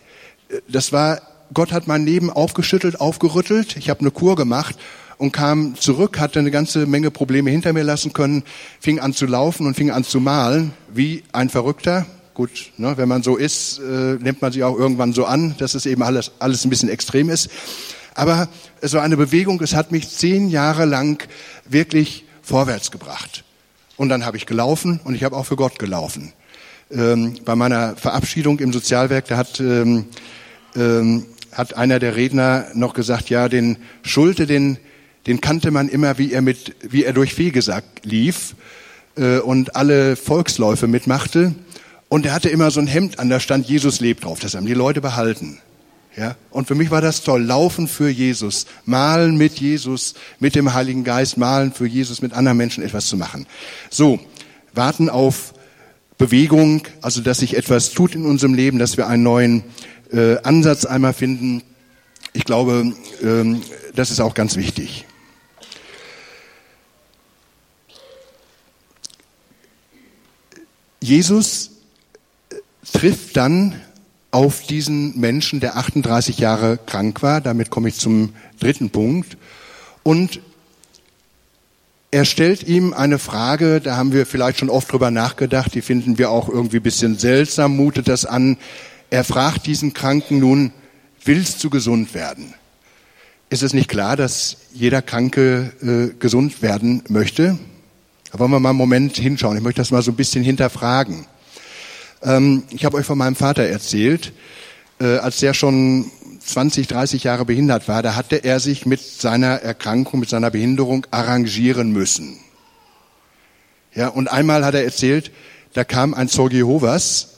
[0.68, 1.22] Das war
[1.54, 3.76] Gott hat mein Leben aufgeschüttelt, aufgerüttelt.
[3.78, 4.76] Ich habe eine Kur gemacht
[5.18, 8.44] und kam zurück, hatte eine ganze Menge Probleme hinter mir lassen können,
[8.80, 12.06] fing an zu laufen und fing an zu malen, wie ein Verrückter.
[12.34, 15.74] Gut, ne, wenn man so ist, äh, nimmt man sich auch irgendwann so an, dass
[15.74, 17.50] es eben alles, alles ein bisschen extrem ist.
[18.16, 18.48] Aber
[18.80, 21.28] es war eine Bewegung, es hat mich zehn Jahre lang
[21.68, 23.44] wirklich vorwärts gebracht.
[24.00, 26.34] Und dann habe ich gelaufen und ich habe auch für Gott gelaufen.
[26.90, 30.06] Ähm, bei meiner Verabschiedung im Sozialwerk, da hat ähm,
[30.76, 34.78] ähm, hat einer der Redner noch gesagt, ja, den Schulte, den,
[35.28, 38.56] den kannte man immer, wie er mit, wie er durch Fegesack lief
[39.18, 41.56] äh, und alle Volksläufe mitmachte.
[42.08, 44.40] Und er hatte immer so ein Hemd an, da stand Jesus lebt drauf.
[44.40, 45.60] Das haben die Leute behalten.
[46.18, 47.44] Ja, und für mich war das toll.
[47.44, 52.58] Laufen für Jesus, malen mit Jesus, mit dem Heiligen Geist, malen für Jesus, mit anderen
[52.58, 53.46] Menschen etwas zu machen.
[53.90, 54.20] So,
[54.74, 55.54] warten auf
[56.18, 59.64] Bewegung, also dass sich etwas tut in unserem Leben, dass wir einen neuen
[60.12, 61.64] äh, Ansatz einmal finden.
[62.34, 62.94] Ich glaube,
[63.24, 63.62] ähm,
[63.96, 65.06] das ist auch ganz wichtig.
[71.02, 71.72] Jesus
[72.50, 72.56] äh,
[72.92, 73.80] trifft dann
[74.32, 77.42] auf diesen Menschen, der 38 Jahre krank war.
[77.42, 79.38] Damit komme ich zum dritten Punkt.
[80.04, 80.42] Und
[82.12, 86.18] er stellt ihm eine Frage, da haben wir vielleicht schon oft drüber nachgedacht, die finden
[86.18, 88.58] wir auch irgendwie ein bisschen seltsam, mutet das an.
[89.12, 90.72] Er fragt diesen Kranken nun,
[91.24, 92.56] willst du gesund werden?
[93.52, 97.58] Ist es nicht klar, dass jeder Kranke äh, gesund werden möchte?
[98.32, 99.58] Da wollen wir mal einen Moment hinschauen.
[99.58, 101.26] Ich möchte das mal so ein bisschen hinterfragen.
[102.24, 104.34] Ähm, ich habe euch von meinem Vater erzählt,
[105.00, 109.62] äh, als der schon 20, 30 Jahre behindert war, da hatte er sich mit seiner
[109.62, 112.40] Erkrankung, mit seiner Behinderung arrangieren müssen.
[113.94, 115.32] Ja, und einmal hat er erzählt,
[115.74, 117.36] da kam ein Zeuge Jehovas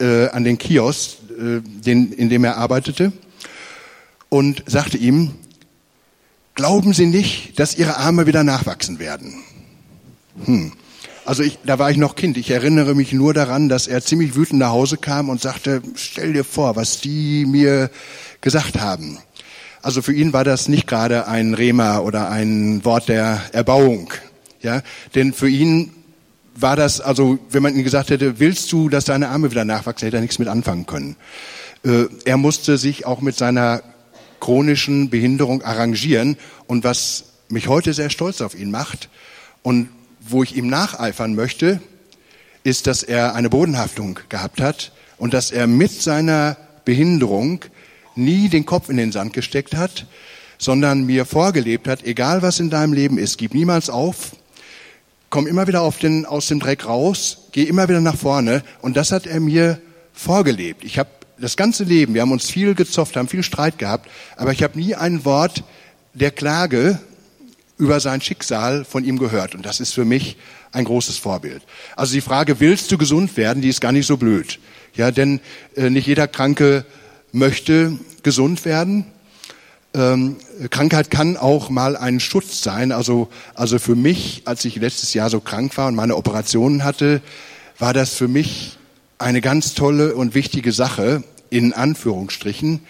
[0.00, 3.12] äh, an den Kiosk, äh, den, in dem er arbeitete,
[4.28, 5.34] und sagte ihm,
[6.54, 9.42] glauben Sie nicht, dass Ihre Arme wieder nachwachsen werden?
[10.44, 10.72] Hm.
[11.24, 12.36] Also ich, da war ich noch Kind.
[12.36, 16.32] Ich erinnere mich nur daran, dass er ziemlich wütend nach Hause kam und sagte, stell
[16.32, 17.90] dir vor, was die mir
[18.40, 19.18] gesagt haben.
[19.82, 24.12] Also für ihn war das nicht gerade ein Rema oder ein Wort der Erbauung.
[24.60, 24.82] Ja,
[25.14, 25.92] denn für ihn
[26.54, 30.06] war das, also wenn man ihm gesagt hätte, willst du, dass deine Arme wieder nachwachsen,
[30.06, 31.16] hätte er nichts mit anfangen können.
[31.84, 33.82] Äh, er musste sich auch mit seiner
[34.40, 36.36] chronischen Behinderung arrangieren.
[36.66, 39.08] Und was mich heute sehr stolz auf ihn macht
[39.62, 39.88] und
[40.30, 41.80] wo ich ihm nacheifern möchte,
[42.62, 47.64] ist, dass er eine Bodenhaftung gehabt hat und dass er mit seiner Behinderung
[48.16, 50.06] nie den Kopf in den Sand gesteckt hat,
[50.58, 54.32] sondern mir vorgelebt hat, egal was in deinem Leben ist, gib niemals auf,
[55.30, 58.62] komm immer wieder den, aus dem Dreck raus, geh immer wieder nach vorne.
[58.82, 59.80] Und das hat er mir
[60.12, 60.84] vorgelebt.
[60.84, 64.52] Ich habe das ganze Leben, wir haben uns viel gezofft, haben viel Streit gehabt, aber
[64.52, 65.64] ich habe nie ein Wort
[66.12, 66.98] der Klage
[67.80, 69.54] über sein Schicksal von ihm gehört.
[69.54, 70.36] Und das ist für mich
[70.70, 71.62] ein großes Vorbild.
[71.96, 74.60] Also die Frage, willst du gesund werden, die ist gar nicht so blöd.
[74.94, 75.40] Ja, denn
[75.74, 76.84] äh, nicht jeder Kranke
[77.32, 79.06] möchte gesund werden.
[79.94, 80.36] Ähm,
[80.70, 82.92] Krankheit kann auch mal ein Schutz sein.
[82.92, 87.22] Also, also für mich, als ich letztes Jahr so krank war und meine Operationen hatte,
[87.78, 88.76] war das für mich
[89.18, 92.80] eine ganz tolle und wichtige Sache, in Anführungsstrichen.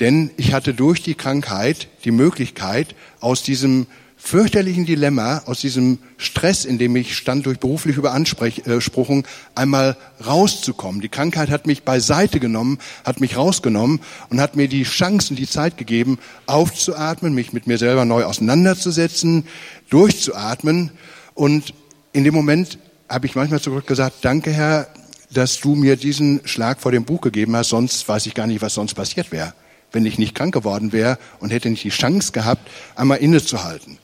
[0.00, 3.86] Denn ich hatte durch die Krankheit die Möglichkeit, aus diesem
[4.24, 11.02] fürchterlichen Dilemma, aus diesem Stress, in dem ich stand durch berufliche Beanspruchung, einmal rauszukommen.
[11.02, 15.38] Die Krankheit hat mich beiseite genommen, hat mich rausgenommen und hat mir die Chance und
[15.38, 19.46] die Zeit gegeben, aufzuatmen, mich mit mir selber neu auseinanderzusetzen,
[19.90, 20.90] durchzuatmen.
[21.34, 21.74] Und
[22.14, 22.78] in dem Moment
[23.10, 24.88] habe ich manchmal zurück gesagt, danke Herr,
[25.34, 28.62] dass du mir diesen Schlag vor dem Buch gegeben hast, sonst weiß ich gar nicht,
[28.62, 29.52] was sonst passiert wäre
[29.92, 33.98] wenn ich nicht krank geworden wäre und hätte nicht die Chance gehabt, einmal innezuhalten.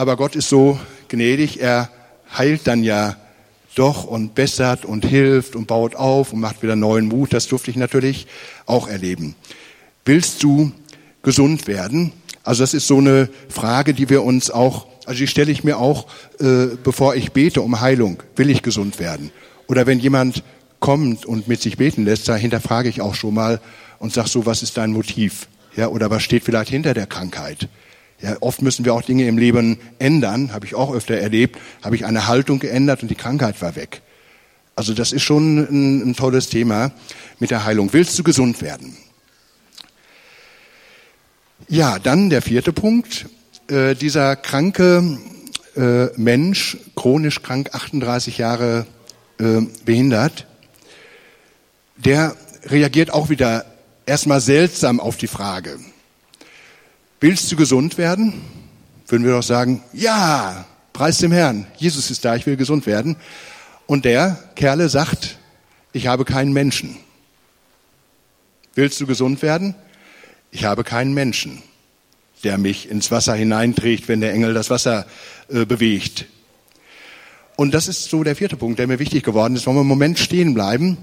[0.00, 1.90] Aber Gott ist so gnädig, er
[2.34, 3.16] heilt dann ja
[3.74, 7.34] doch und bessert und hilft und baut auf und macht wieder neuen Mut.
[7.34, 8.26] Das durfte ich natürlich
[8.64, 9.34] auch erleben.
[10.06, 10.72] Willst du
[11.22, 12.12] gesund werden?
[12.44, 15.76] Also das ist so eine Frage, die wir uns auch, also die stelle ich mir
[15.76, 16.06] auch,
[16.38, 18.22] äh, bevor ich bete um Heilung.
[18.36, 19.30] Will ich gesund werden?
[19.66, 20.42] Oder wenn jemand
[20.78, 23.60] kommt und mit sich beten lässt, da hinterfrage ich auch schon mal
[23.98, 25.46] und sag so, was ist dein Motiv?
[25.76, 27.68] Ja, oder was steht vielleicht hinter der Krankheit?
[28.22, 31.96] Ja, oft müssen wir auch Dinge im Leben ändern, habe ich auch öfter erlebt, habe
[31.96, 34.02] ich eine Haltung geändert und die Krankheit war weg.
[34.76, 36.92] Also das ist schon ein, ein tolles Thema
[37.38, 37.92] mit der Heilung.
[37.92, 38.96] Willst du gesund werden?
[41.68, 43.26] Ja, dann der vierte Punkt.
[43.68, 45.18] Äh, dieser kranke
[45.76, 48.86] äh, Mensch, chronisch krank, 38 Jahre
[49.38, 50.46] äh, behindert,
[51.96, 53.64] der reagiert auch wieder
[54.06, 55.78] erstmal seltsam auf die Frage.
[57.20, 58.32] Willst du gesund werden?
[59.06, 63.16] Würden wir doch sagen, ja, preis dem Herrn, Jesus ist da, ich will gesund werden.
[63.86, 65.36] Und der Kerle sagt,
[65.92, 66.96] ich habe keinen Menschen.
[68.74, 69.74] Willst du gesund werden?
[70.50, 71.62] Ich habe keinen Menschen,
[72.42, 75.06] der mich ins Wasser hineinträgt, wenn der Engel das Wasser
[75.48, 76.26] äh, bewegt.
[77.56, 79.66] Und das ist so der vierte Punkt, der mir wichtig geworden ist.
[79.66, 80.96] Wollen wir einen Moment stehen bleiben?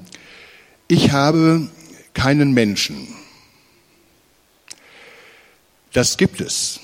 [0.87, 1.67] Ich habe
[2.15, 3.07] keinen Menschen.
[5.97, 6.79] Das gibt es.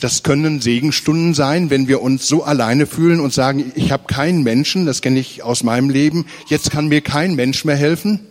[0.00, 4.42] Das können Segenstunden sein, wenn wir uns so alleine fühlen und sagen, ich habe keinen
[4.42, 8.26] Menschen, das kenne ich aus meinem Leben, jetzt kann mir kein Mensch mehr helfen.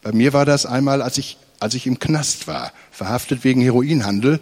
[0.00, 4.40] Bei mir war das einmal, als ich, als ich im Knast war, verhaftet wegen Heroinhandel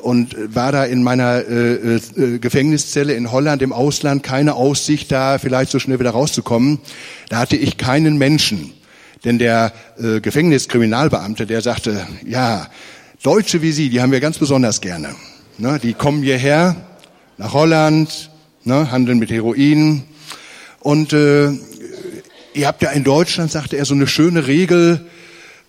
[0.00, 5.38] und war da in meiner äh, äh, Gefängniszelle in Holland im Ausland, keine Aussicht da,
[5.38, 6.80] vielleicht so schnell wieder rauszukommen.
[7.28, 8.72] Da hatte ich keinen Menschen.
[9.24, 12.66] Denn der äh, Gefängniskriminalbeamte, der sagte, ja,
[13.22, 15.14] Deutsche wie Sie, die haben wir ganz besonders gerne.
[15.56, 16.74] Ne, die kommen hierher
[17.38, 18.30] nach Holland,
[18.64, 20.02] ne, handeln mit Heroin.
[20.80, 21.52] Und äh,
[22.54, 25.06] ihr habt ja in Deutschland, sagte er, so eine schöne Regel,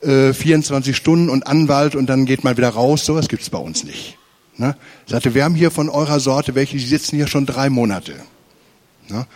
[0.02, 3.06] äh, 24 Stunden und Anwalt und dann geht man wieder raus.
[3.06, 4.18] Sowas gibt's bei uns nicht.
[4.58, 4.76] Ne?
[5.06, 8.16] Sagte, wir haben hier von eurer Sorte welche, die sitzen hier schon drei Monate.
[9.10, 9.28] Ne?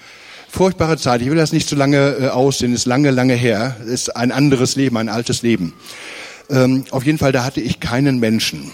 [0.50, 1.22] Furchtbare Zeit.
[1.22, 2.74] Ich will das nicht zu lange äh, aussehen.
[2.74, 3.78] Ist lange, lange her.
[3.86, 5.74] Ist ein anderes Leben, ein altes Leben.
[6.50, 8.72] Ähm, auf jeden Fall, da hatte ich keinen Menschen.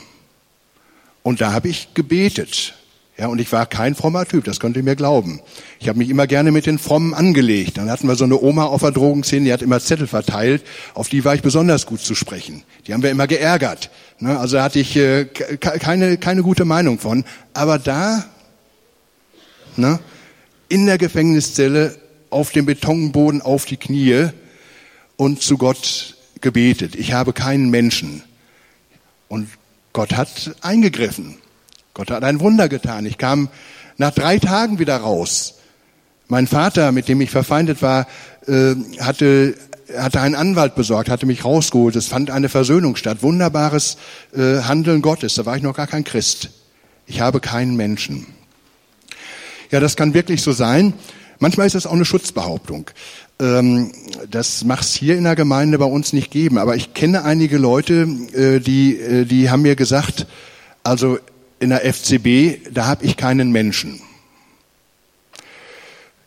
[1.23, 2.75] Und da habe ich gebetet.
[3.17, 5.39] Ja, und ich war kein frommer Typ, das könnt ihr mir glauben.
[5.79, 7.77] Ich habe mich immer gerne mit den Frommen angelegt.
[7.77, 10.63] Dann hatten wir so eine Oma auf der Drogenszene, die hat immer Zettel verteilt,
[10.95, 12.63] auf die war ich besonders gut zu sprechen.
[12.87, 13.91] Die haben wir immer geärgert.
[14.19, 14.39] Ne?
[14.39, 17.23] Also da hatte ich äh, keine, keine gute Meinung von.
[17.53, 18.25] Aber da,
[19.77, 19.99] ne,
[20.69, 21.95] in der Gefängniszelle,
[22.31, 24.29] auf dem Betonboden, auf die Knie
[25.17, 26.12] und zu Gott
[26.43, 28.21] gebetet, ich habe keinen Menschen.
[29.27, 29.49] Und
[29.93, 31.37] Gott hat eingegriffen.
[31.95, 33.07] Gott hat ein Wunder getan.
[33.07, 33.49] Ich kam
[33.97, 35.55] nach drei Tagen wieder raus.
[36.27, 38.07] Mein Vater, mit dem ich verfeindet war,
[38.47, 39.55] äh, hatte,
[39.95, 41.95] hatte einen Anwalt besorgt, hatte mich rausgeholt.
[41.95, 43.21] Es fand eine Versöhnung statt.
[43.21, 43.97] Wunderbares
[44.35, 45.35] äh, Handeln Gottes.
[45.35, 46.49] Da war ich noch gar kein Christ.
[47.05, 48.27] Ich habe keinen Menschen.
[49.71, 50.93] Ja, das kann wirklich so sein.
[51.39, 52.89] Manchmal ist das auch eine Schutzbehauptung.
[53.39, 53.91] Ähm,
[54.29, 56.57] das macht es hier in der Gemeinde bei uns nicht geben.
[56.57, 60.27] Aber ich kenne einige Leute, äh, die, äh, die haben mir gesagt,
[60.83, 61.17] also
[61.59, 64.01] in der FCB, da habe ich keinen Menschen.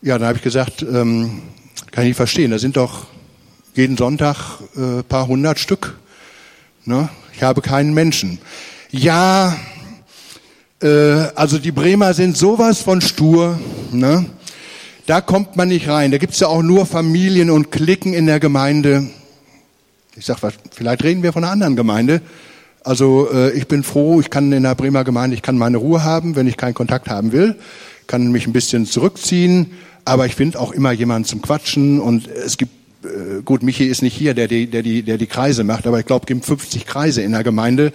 [0.02, 1.42] Ja, da habe ich gesagt, ähm,
[1.90, 2.50] kann ich nicht verstehen.
[2.50, 3.06] Da sind doch
[3.74, 5.98] jeden Sonntag äh, paar hundert Stück.
[6.84, 7.08] Ne?
[7.34, 8.38] Ich habe keinen Menschen.
[8.90, 9.56] Ja,
[11.34, 13.58] also die Bremer sind sowas von stur.
[13.92, 14.26] Ne?
[15.06, 16.10] Da kommt man nicht rein.
[16.10, 19.08] Da gibt's ja auch nur Familien und Klicken in der Gemeinde.
[20.16, 20.38] Ich sag,
[20.72, 22.20] vielleicht reden wir von einer anderen Gemeinde.
[22.82, 26.02] Also äh, ich bin froh, ich kann in der Bremer Gemeinde, ich kann meine Ruhe
[26.02, 27.54] haben, wenn ich keinen Kontakt haben will,
[28.08, 29.72] kann mich ein bisschen zurückziehen,
[30.04, 32.72] aber ich finde auch immer jemanden zum Quatschen und es gibt
[33.04, 35.98] äh, gut, Michi ist nicht hier, der die, der die, der die Kreise macht, aber
[35.98, 37.92] ich glaube, es gibt 50 Kreise in der Gemeinde,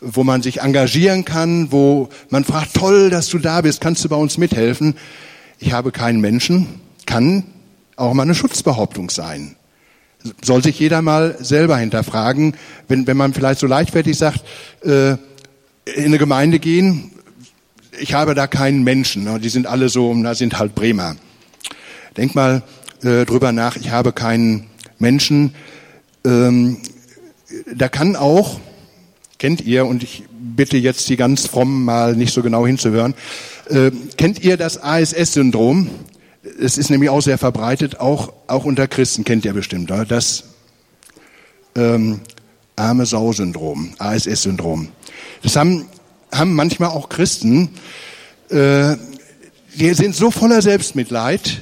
[0.00, 4.08] wo man sich engagieren kann, wo man fragt, toll, dass du da bist, kannst du
[4.08, 4.94] bei uns mithelfen?
[5.58, 6.66] Ich habe keinen Menschen,
[7.06, 7.44] kann
[7.96, 9.56] auch mal eine Schutzbehauptung sein.
[10.42, 14.42] Soll sich jeder mal selber hinterfragen, wenn, wenn man vielleicht so leichtfertig sagt,
[14.84, 15.12] äh,
[15.84, 17.12] in eine Gemeinde gehen,
[18.00, 19.40] ich habe da keinen Menschen, ne?
[19.40, 21.16] die sind alle so, da sind halt Bremer.
[22.16, 22.62] Denk mal
[23.02, 24.68] äh, drüber nach, ich habe keinen
[24.98, 25.54] Menschen.
[26.24, 26.78] Ähm,
[27.74, 28.60] da kann auch,
[29.38, 33.14] kennt ihr, und ich bitte jetzt die ganz frommen mal nicht so genau hinzuhören,
[33.68, 35.90] äh, kennt ihr das ASS-Syndrom?
[36.60, 40.04] Es ist nämlich auch sehr verbreitet, auch, auch unter Christen kennt ihr bestimmt, oder?
[40.04, 40.44] das
[41.76, 42.20] ähm,
[42.76, 44.88] arme Sau-Syndrom, ASS-Syndrom.
[45.42, 45.86] Das haben,
[46.32, 47.70] haben manchmal auch Christen,
[48.50, 48.96] äh,
[49.74, 51.60] die sind so voller Selbstmitleid,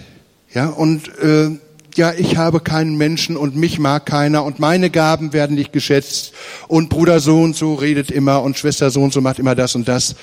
[0.54, 1.50] ja, und äh,
[1.96, 6.32] ja, ich habe keinen Menschen und mich mag keiner und meine Gaben werden nicht geschätzt
[6.68, 9.74] und Bruder so und so redet immer und Schwester so und so macht immer das
[9.74, 10.16] und das.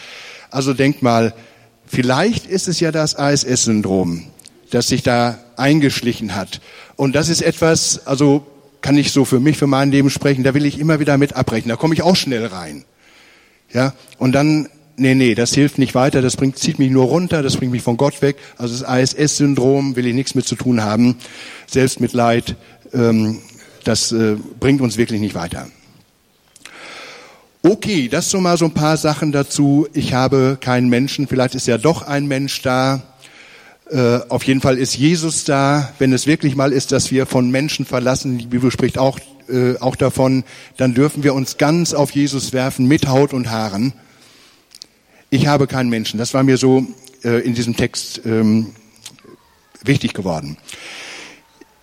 [0.51, 1.33] Also denk mal,
[1.85, 4.25] vielleicht ist es ja das ASS-Syndrom,
[4.69, 6.61] das sich da eingeschlichen hat.
[6.95, 8.45] Und das ist etwas, also
[8.81, 11.33] kann ich so für mich, für mein Leben sprechen, da will ich immer wieder mit
[11.33, 11.69] abbrechen.
[11.69, 12.85] Da komme ich auch schnell rein.
[13.73, 17.41] Ja, und dann nee, nee, das hilft nicht weiter, das bringt, zieht mich nur runter,
[17.41, 18.37] das bringt mich von Gott weg.
[18.57, 21.17] Also das ASS-Syndrom will ich nichts mit zu tun haben.
[21.67, 22.55] Selbstmitleid,
[22.93, 23.39] ähm,
[23.83, 25.67] das äh, bringt uns wirklich nicht weiter.
[27.63, 29.87] Okay, das so mal so ein paar Sachen dazu.
[29.93, 33.01] Ich habe keinen Menschen, vielleicht ist ja doch ein Mensch da.
[33.89, 35.93] Äh, auf jeden Fall ist Jesus da.
[35.97, 39.17] Wenn es wirklich mal ist, dass wir von Menschen verlassen, die Bibel spricht auch,
[39.49, 40.43] äh, auch davon,
[40.77, 43.93] dann dürfen wir uns ganz auf Jesus werfen mit Haut und Haaren
[45.33, 46.19] ich habe keinen Menschen.
[46.19, 46.85] Das war mir so
[47.23, 48.75] äh, in diesem Text ähm,
[49.83, 50.57] wichtig geworden.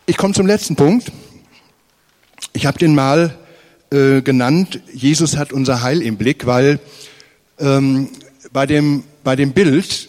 [0.07, 1.11] Ich komme zum letzten Punkt.
[2.53, 3.37] Ich habe den mal
[3.91, 6.79] äh, genannt, Jesus hat unser Heil im Blick, weil
[7.59, 8.11] ähm,
[8.53, 10.09] bei, dem, bei dem Bild,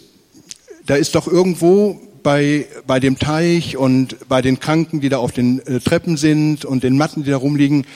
[0.85, 5.31] da ist doch irgendwo bei, bei dem Teich und bei den Kranken, die da auf
[5.31, 7.87] den äh, Treppen sind und den Matten, die da rumliegen,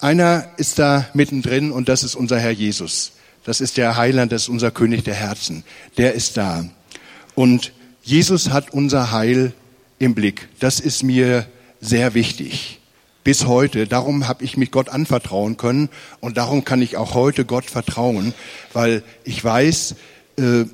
[0.00, 3.12] einer ist da mittendrin und das ist unser Herr Jesus.
[3.44, 5.64] Das ist der Heiland, das ist unser König der Herzen.
[5.96, 6.64] Der ist da.
[7.34, 9.52] Und Jesus hat unser Heil
[9.98, 10.48] im Blick.
[10.60, 11.46] Das ist mir
[11.80, 12.80] sehr wichtig.
[13.24, 13.86] Bis heute.
[13.86, 15.88] Darum habe ich mich Gott anvertrauen können.
[16.20, 18.34] Und darum kann ich auch heute Gott vertrauen,
[18.72, 19.94] weil ich weiß,
[20.38, 20.64] äh,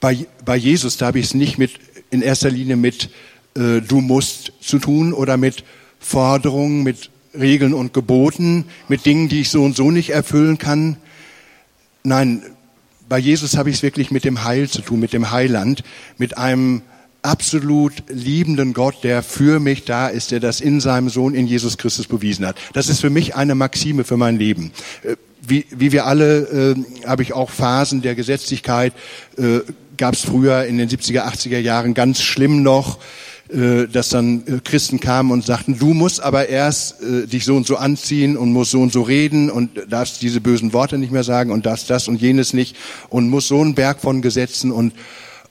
[0.00, 1.72] bei, bei Jesus, da habe ich es nicht mit,
[2.10, 3.10] in erster Linie mit
[3.56, 5.64] äh, du musst zu tun oder mit
[5.98, 10.96] Forderungen, mit Regeln und Geboten, mit Dingen, die ich so und so nicht erfüllen kann,
[12.06, 12.42] Nein,
[13.08, 15.82] bei Jesus habe ich es wirklich mit dem Heil zu tun, mit dem Heiland,
[16.18, 16.82] mit einem
[17.22, 21.78] absolut liebenden Gott, der für mich da ist, der das in seinem Sohn in Jesus
[21.78, 22.56] Christus bewiesen hat.
[22.74, 24.72] Das ist für mich eine Maxime für mein Leben.
[25.02, 28.92] Äh, wie, wie wir alle äh, habe ich auch Phasen der Gesetzlichkeit,
[29.38, 29.60] äh,
[29.96, 32.98] gab es früher in den 70er, 80er Jahren ganz schlimm noch
[33.48, 37.66] dass dann äh, Christen kamen und sagten, du musst aber erst äh, dich so und
[37.66, 41.24] so anziehen und musst so und so reden und darfst diese bösen Worte nicht mehr
[41.24, 42.76] sagen und darfst das und jenes nicht
[43.10, 44.94] und musst so einen Berg von Gesetzen und,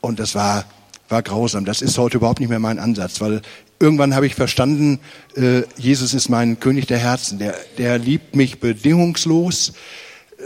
[0.02, 0.66] und das war,
[1.08, 1.66] war grausam.
[1.66, 3.42] Das ist heute überhaupt nicht mehr mein Ansatz, weil
[3.80, 5.00] irgendwann habe ich verstanden,
[5.36, 9.74] äh, Jesus ist mein König der Herzen, der, der liebt mich bedingungslos,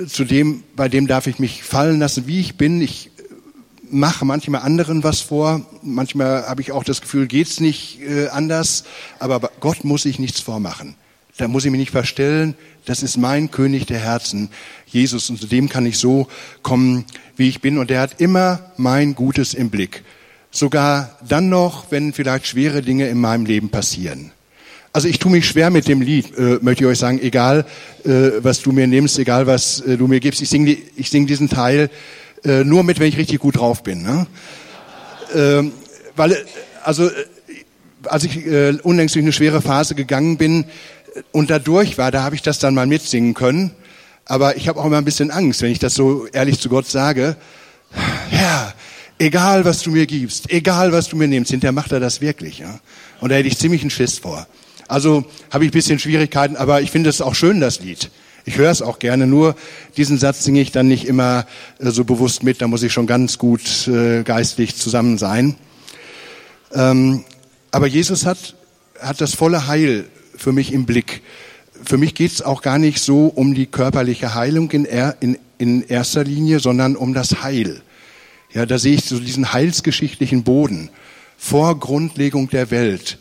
[0.05, 2.81] zu dem, bei dem darf ich mich fallen lassen, wie ich bin.
[2.81, 3.10] Ich
[3.89, 5.62] mache manchmal anderen was vor.
[5.82, 8.84] Manchmal habe ich auch das Gefühl, geht's nicht äh, anders.
[9.19, 10.95] Aber Gott muss ich nichts vormachen.
[11.38, 12.56] Da muss ich mich nicht verstellen.
[12.86, 14.50] Das ist mein König der Herzen,
[14.88, 15.30] Jesus.
[15.30, 16.28] Und zu dem kann ich so
[16.63, 17.78] kommen, wie ich bin.
[17.78, 20.04] Und er hat immer mein Gutes im Blick.
[20.52, 24.32] Sogar dann noch, wenn vielleicht schwere Dinge in meinem Leben passieren.
[24.93, 27.65] Also ich tue mich schwer mit dem Lied, äh, möchte ich euch sagen, egal
[28.04, 30.41] äh, was du mir nimmst, egal was äh, du mir gibst.
[30.41, 31.91] Ich singe ich sing diesen Teil
[32.47, 34.03] äh, nur mit, wenn ich richtig gut drauf bin.
[34.03, 34.27] Ne?
[35.33, 35.71] Ähm,
[36.15, 36.38] weil,
[36.83, 37.12] also, äh,
[38.03, 42.12] als ich äh, unlängst durch eine schwere Phase gegangen bin äh, und da durch war,
[42.12, 43.71] da habe ich das dann mal mitsingen können.
[44.25, 46.88] Aber ich habe auch immer ein bisschen Angst, wenn ich das so ehrlich zu Gott
[46.88, 47.38] sage.
[48.29, 48.73] Herr,
[49.19, 52.60] egal was du mir gibst, egal was du mir nimmst, hinterher macht er das wirklich.
[52.60, 52.79] Ja?
[53.21, 54.47] Und da hätte ich ziemlich einen Schiss vor.
[54.88, 58.10] Also habe ich bisschen Schwierigkeiten, aber ich finde es auch schön, das Lied.
[58.47, 59.57] Ich höre es auch gerne, nur
[59.97, 61.45] diesen Satz singe ich dann nicht immer
[61.79, 65.55] äh, so bewusst mit, da muss ich schon ganz gut äh, geistlich zusammen sein.
[66.73, 67.25] Ähm,
[67.71, 68.55] aber Jesus hat,
[69.01, 71.23] hat das volle Heil für mich im Blick.
[71.83, 75.38] Für mich geht es auch gar nicht so um die körperliche Heilung in, er, in,
[75.57, 77.81] in erster Linie, sondern um das Heil.
[78.53, 80.89] Ja, da sehe ich so diesen heilsgeschichtlichen Boden
[81.38, 83.17] vor Grundlegung der Welt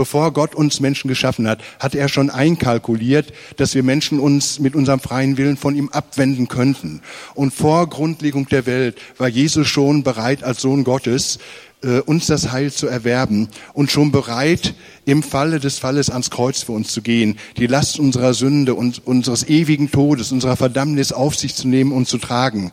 [0.00, 4.74] Bevor Gott uns Menschen geschaffen hat, hat er schon einkalkuliert, dass wir Menschen uns mit
[4.74, 7.02] unserem freien Willen von ihm abwenden könnten.
[7.34, 11.38] Und vor Grundlegung der Welt war Jesus schon bereit, als Sohn Gottes,
[11.82, 14.72] äh, uns das Heil zu erwerben und schon bereit,
[15.04, 19.06] im Falle des Falles ans Kreuz für uns zu gehen, die Last unserer Sünde und
[19.06, 22.72] unseres ewigen Todes, unserer Verdammnis auf sich zu nehmen und zu tragen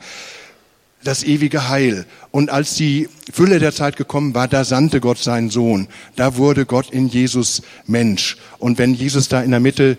[1.07, 2.05] das ewige Heil.
[2.31, 5.87] Und als die Fülle der Zeit gekommen war, da sandte Gott seinen Sohn.
[6.17, 8.37] Da wurde Gott in Jesus Mensch.
[8.59, 9.97] Und wenn Jesus da in der Mitte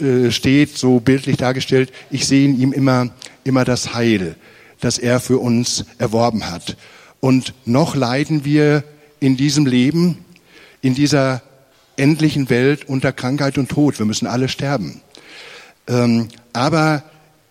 [0.00, 3.10] äh, steht, so bildlich dargestellt, ich sehe in ihm immer,
[3.44, 4.34] immer das Heil,
[4.80, 6.76] das er für uns erworben hat.
[7.20, 8.82] Und noch leiden wir
[9.20, 10.18] in diesem Leben,
[10.82, 11.42] in dieser
[11.96, 13.98] endlichen Welt unter Krankheit und Tod.
[13.98, 15.02] Wir müssen alle sterben.
[15.86, 17.04] Ähm, aber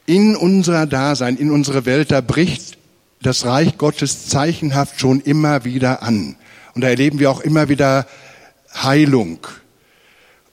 [0.05, 2.77] in unserer Dasein, in unserer Welt, da bricht
[3.21, 6.35] das Reich Gottes zeichenhaft schon immer wieder an.
[6.75, 8.07] Und da erleben wir auch immer wieder
[8.73, 9.39] Heilung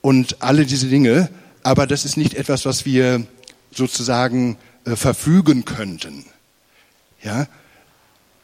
[0.01, 1.29] und alle diese Dinge.
[1.63, 3.25] Aber das ist nicht etwas, was wir
[3.71, 6.25] sozusagen äh, verfügen könnten.
[7.23, 7.47] Ja?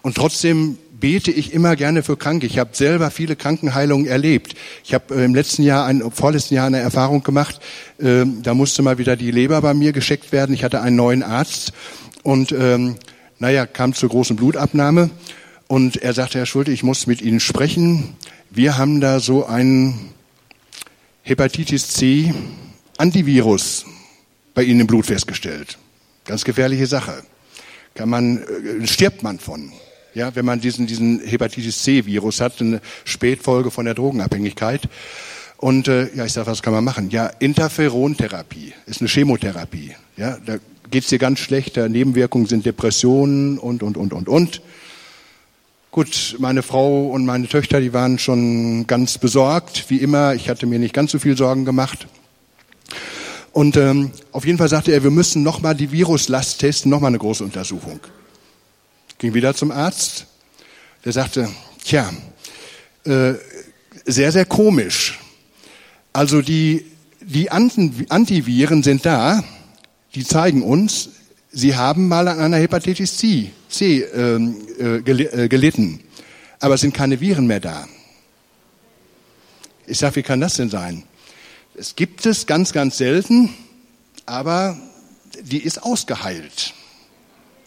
[0.01, 2.45] Und trotzdem bete ich immer gerne für Kranke.
[2.45, 4.55] Ich habe selber viele Krankenheilungen erlebt.
[4.83, 7.59] Ich habe äh, im letzten Jahr, ein, vorletzten Jahr eine Erfahrung gemacht.
[7.99, 10.53] Äh, da musste mal wieder die Leber bei mir gescheckt werden.
[10.53, 11.73] Ich hatte einen neuen Arzt
[12.23, 12.95] und ähm,
[13.41, 15.09] naja, kam zur großen Blutabnahme
[15.67, 18.15] und er sagte, Herr Schulte, ich muss mit Ihnen sprechen.
[18.51, 19.95] Wir haben da so ein
[21.23, 22.35] Hepatitis C
[22.97, 23.87] Antivirus
[24.53, 25.79] bei Ihnen im Blut festgestellt.
[26.25, 27.23] Ganz gefährliche Sache.
[27.95, 29.71] Kann man, äh, stirbt man von.
[30.13, 34.81] Ja, wenn man diesen, diesen Hepatitis C Virus hat, eine Spätfolge von der Drogenabhängigkeit.
[35.57, 37.09] Und äh, ja, ich sage, was kann man machen?
[37.09, 39.95] Ja, Interferontherapie ist eine Chemotherapie.
[40.15, 40.57] Ja, da
[40.91, 44.61] geht's dir ganz schlecht, Nebenwirkungen sind Depressionen und, und, und, und, und.
[45.91, 50.35] Gut, meine Frau und meine Töchter, die waren schon ganz besorgt, wie immer.
[50.35, 52.07] Ich hatte mir nicht ganz so viel Sorgen gemacht.
[53.51, 57.17] Und ähm, auf jeden Fall sagte er, wir müssen nochmal die Viruslast testen, nochmal eine
[57.17, 57.99] große Untersuchung.
[59.17, 60.27] Ging wieder zum Arzt.
[61.03, 61.49] Der sagte,
[61.83, 62.09] tja,
[63.03, 63.33] äh,
[64.05, 65.19] sehr, sehr komisch.
[66.13, 66.85] Also die,
[67.19, 69.43] die Antiviren sind da,
[70.15, 71.09] die zeigen uns,
[71.51, 76.01] sie haben mal an einer Hepatitis C, C ähm, äh, äh, gelitten,
[76.59, 77.87] aber es sind keine Viren mehr da.
[79.87, 81.03] Ich sage, wie kann das denn sein?
[81.75, 83.53] Es gibt es ganz, ganz selten,
[84.25, 84.77] aber
[85.41, 86.73] die ist ausgeheilt.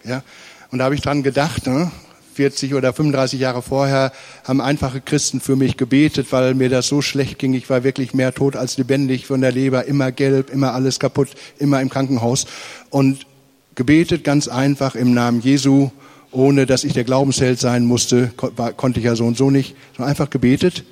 [0.05, 0.22] Ja?
[0.70, 1.90] Und da habe ich dran gedacht, ne?
[2.35, 4.12] 40 oder 35 Jahre vorher
[4.45, 7.55] haben einfache Christen für mich gebetet, weil mir das so schlecht ging.
[7.55, 11.28] Ich war wirklich mehr tot als lebendig von der Leber, immer gelb, immer alles kaputt,
[11.59, 12.47] immer im Krankenhaus.
[12.91, 13.26] Und
[13.74, 15.91] gebetet ganz einfach im Namen Jesu,
[16.30, 18.32] ohne dass ich der Glaubensheld sein musste,
[18.76, 20.85] konnte ich ja so und so nicht, sondern einfach gebetet.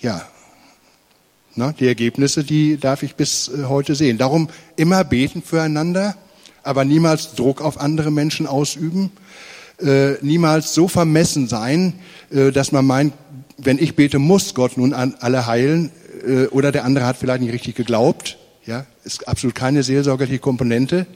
[0.00, 0.22] Ja,
[1.54, 4.16] na, die Ergebnisse, die darf ich bis äh, heute sehen.
[4.16, 6.16] Darum immer beten füreinander,
[6.62, 9.10] aber niemals Druck auf andere Menschen ausüben
[9.82, 11.94] äh, niemals so vermessen sein,
[12.30, 13.14] äh, dass man meint,
[13.58, 15.90] wenn ich bete, muss Gott nun an alle heilen
[16.26, 18.38] äh, oder der andere hat vielleicht nicht richtig geglaubt.
[18.66, 21.06] Ja, ist absolut keine seelsorgerliche Komponente.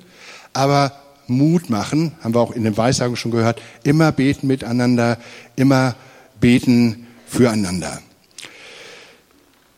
[0.52, 0.92] Aber
[1.28, 5.18] Mut machen, haben wir auch in den Weissagungen schon gehört, immer beten miteinander,
[5.56, 5.96] immer
[6.40, 8.00] beten füreinander.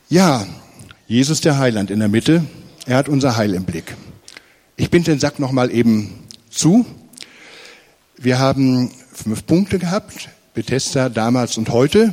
[0.08, 0.46] Ja,
[1.06, 2.44] Jesus der Heiland in der Mitte,
[2.86, 3.96] er hat unser Heil im Blick.
[4.76, 6.12] Ich binde den Sack nochmal eben
[6.50, 6.86] zu.
[8.20, 12.12] Wir haben fünf Punkte gehabt, Bethesda damals und heute.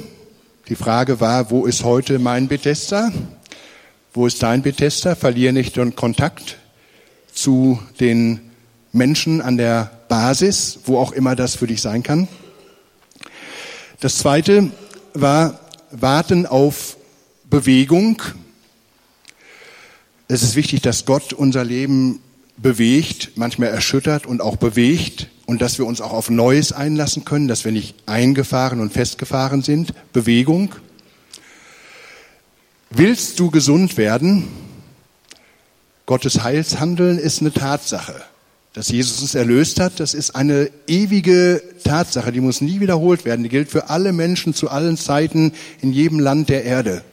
[0.69, 3.11] Die Frage war, wo ist heute mein Bethesda?
[4.13, 5.15] Wo ist dein Bethesda?
[5.15, 6.57] Verliere nicht den Kontakt
[7.33, 8.39] zu den
[8.91, 12.27] Menschen an der Basis, wo auch immer das für dich sein kann.
[13.99, 14.69] Das zweite
[15.15, 16.97] war Warten auf
[17.49, 18.21] Bewegung.
[20.27, 22.19] Es ist wichtig, dass Gott unser Leben
[22.57, 27.47] bewegt, manchmal erschüttert und auch bewegt und dass wir uns auch auf Neues einlassen können,
[27.47, 29.93] dass wir nicht eingefahren und festgefahren sind.
[30.13, 30.75] Bewegung.
[32.89, 34.47] Willst du gesund werden?
[36.05, 38.15] Gottes Heilshandeln ist eine Tatsache.
[38.73, 43.43] Dass Jesus uns erlöst hat, das ist eine ewige Tatsache, die muss nie wiederholt werden.
[43.43, 47.03] Die gilt für alle Menschen zu allen Zeiten in jedem Land der Erde.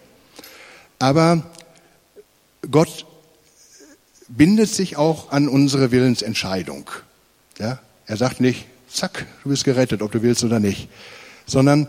[0.98, 1.44] Aber
[2.68, 3.06] Gott
[4.28, 6.90] bindet sich auch an unsere Willensentscheidung.
[7.58, 7.78] Ja?
[8.06, 10.88] Er sagt nicht, zack, du bist gerettet, ob du willst oder nicht,
[11.46, 11.88] sondern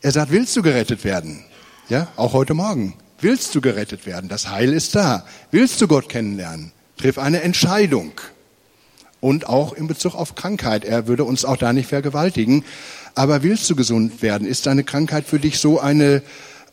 [0.00, 1.44] er sagt, willst du gerettet werden?
[1.88, 2.94] Ja, auch heute Morgen.
[3.20, 4.28] Willst du gerettet werden?
[4.28, 5.26] Das Heil ist da.
[5.50, 6.72] Willst du Gott kennenlernen?
[6.96, 8.12] Triff eine Entscheidung.
[9.20, 10.84] Und auch in Bezug auf Krankheit.
[10.84, 12.64] Er würde uns auch da nicht vergewaltigen.
[13.14, 14.46] Aber willst du gesund werden?
[14.46, 16.22] Ist deine Krankheit für dich so eine,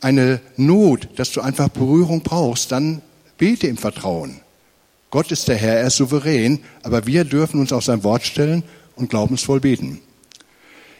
[0.00, 2.72] eine Not, dass du einfach Berührung brauchst?
[2.72, 3.02] Dann
[3.36, 4.40] bete im Vertrauen.
[5.10, 8.62] Gott ist der Herr, er ist souverän, aber wir dürfen uns auf sein Wort stellen
[8.96, 10.00] und glaubensvoll beten.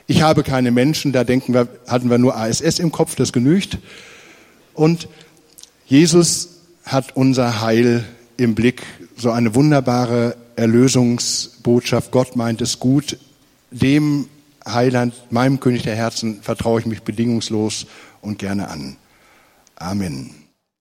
[0.06, 3.78] Ich habe keine Menschen, da denken wir, hatten wir nur ASS im Kopf, das genügt.
[4.72, 5.08] Und
[5.84, 8.04] Jesus hat unser Heil
[8.38, 8.82] im Blick,
[9.16, 12.10] so eine wunderbare Erlösungsbotschaft.
[12.10, 13.18] Gott meint es gut.
[13.70, 14.28] Dem
[14.66, 17.86] Heiland, meinem König der Herzen, vertraue ich mich bedingungslos
[18.22, 18.96] und gerne an.
[19.76, 20.37] Amen.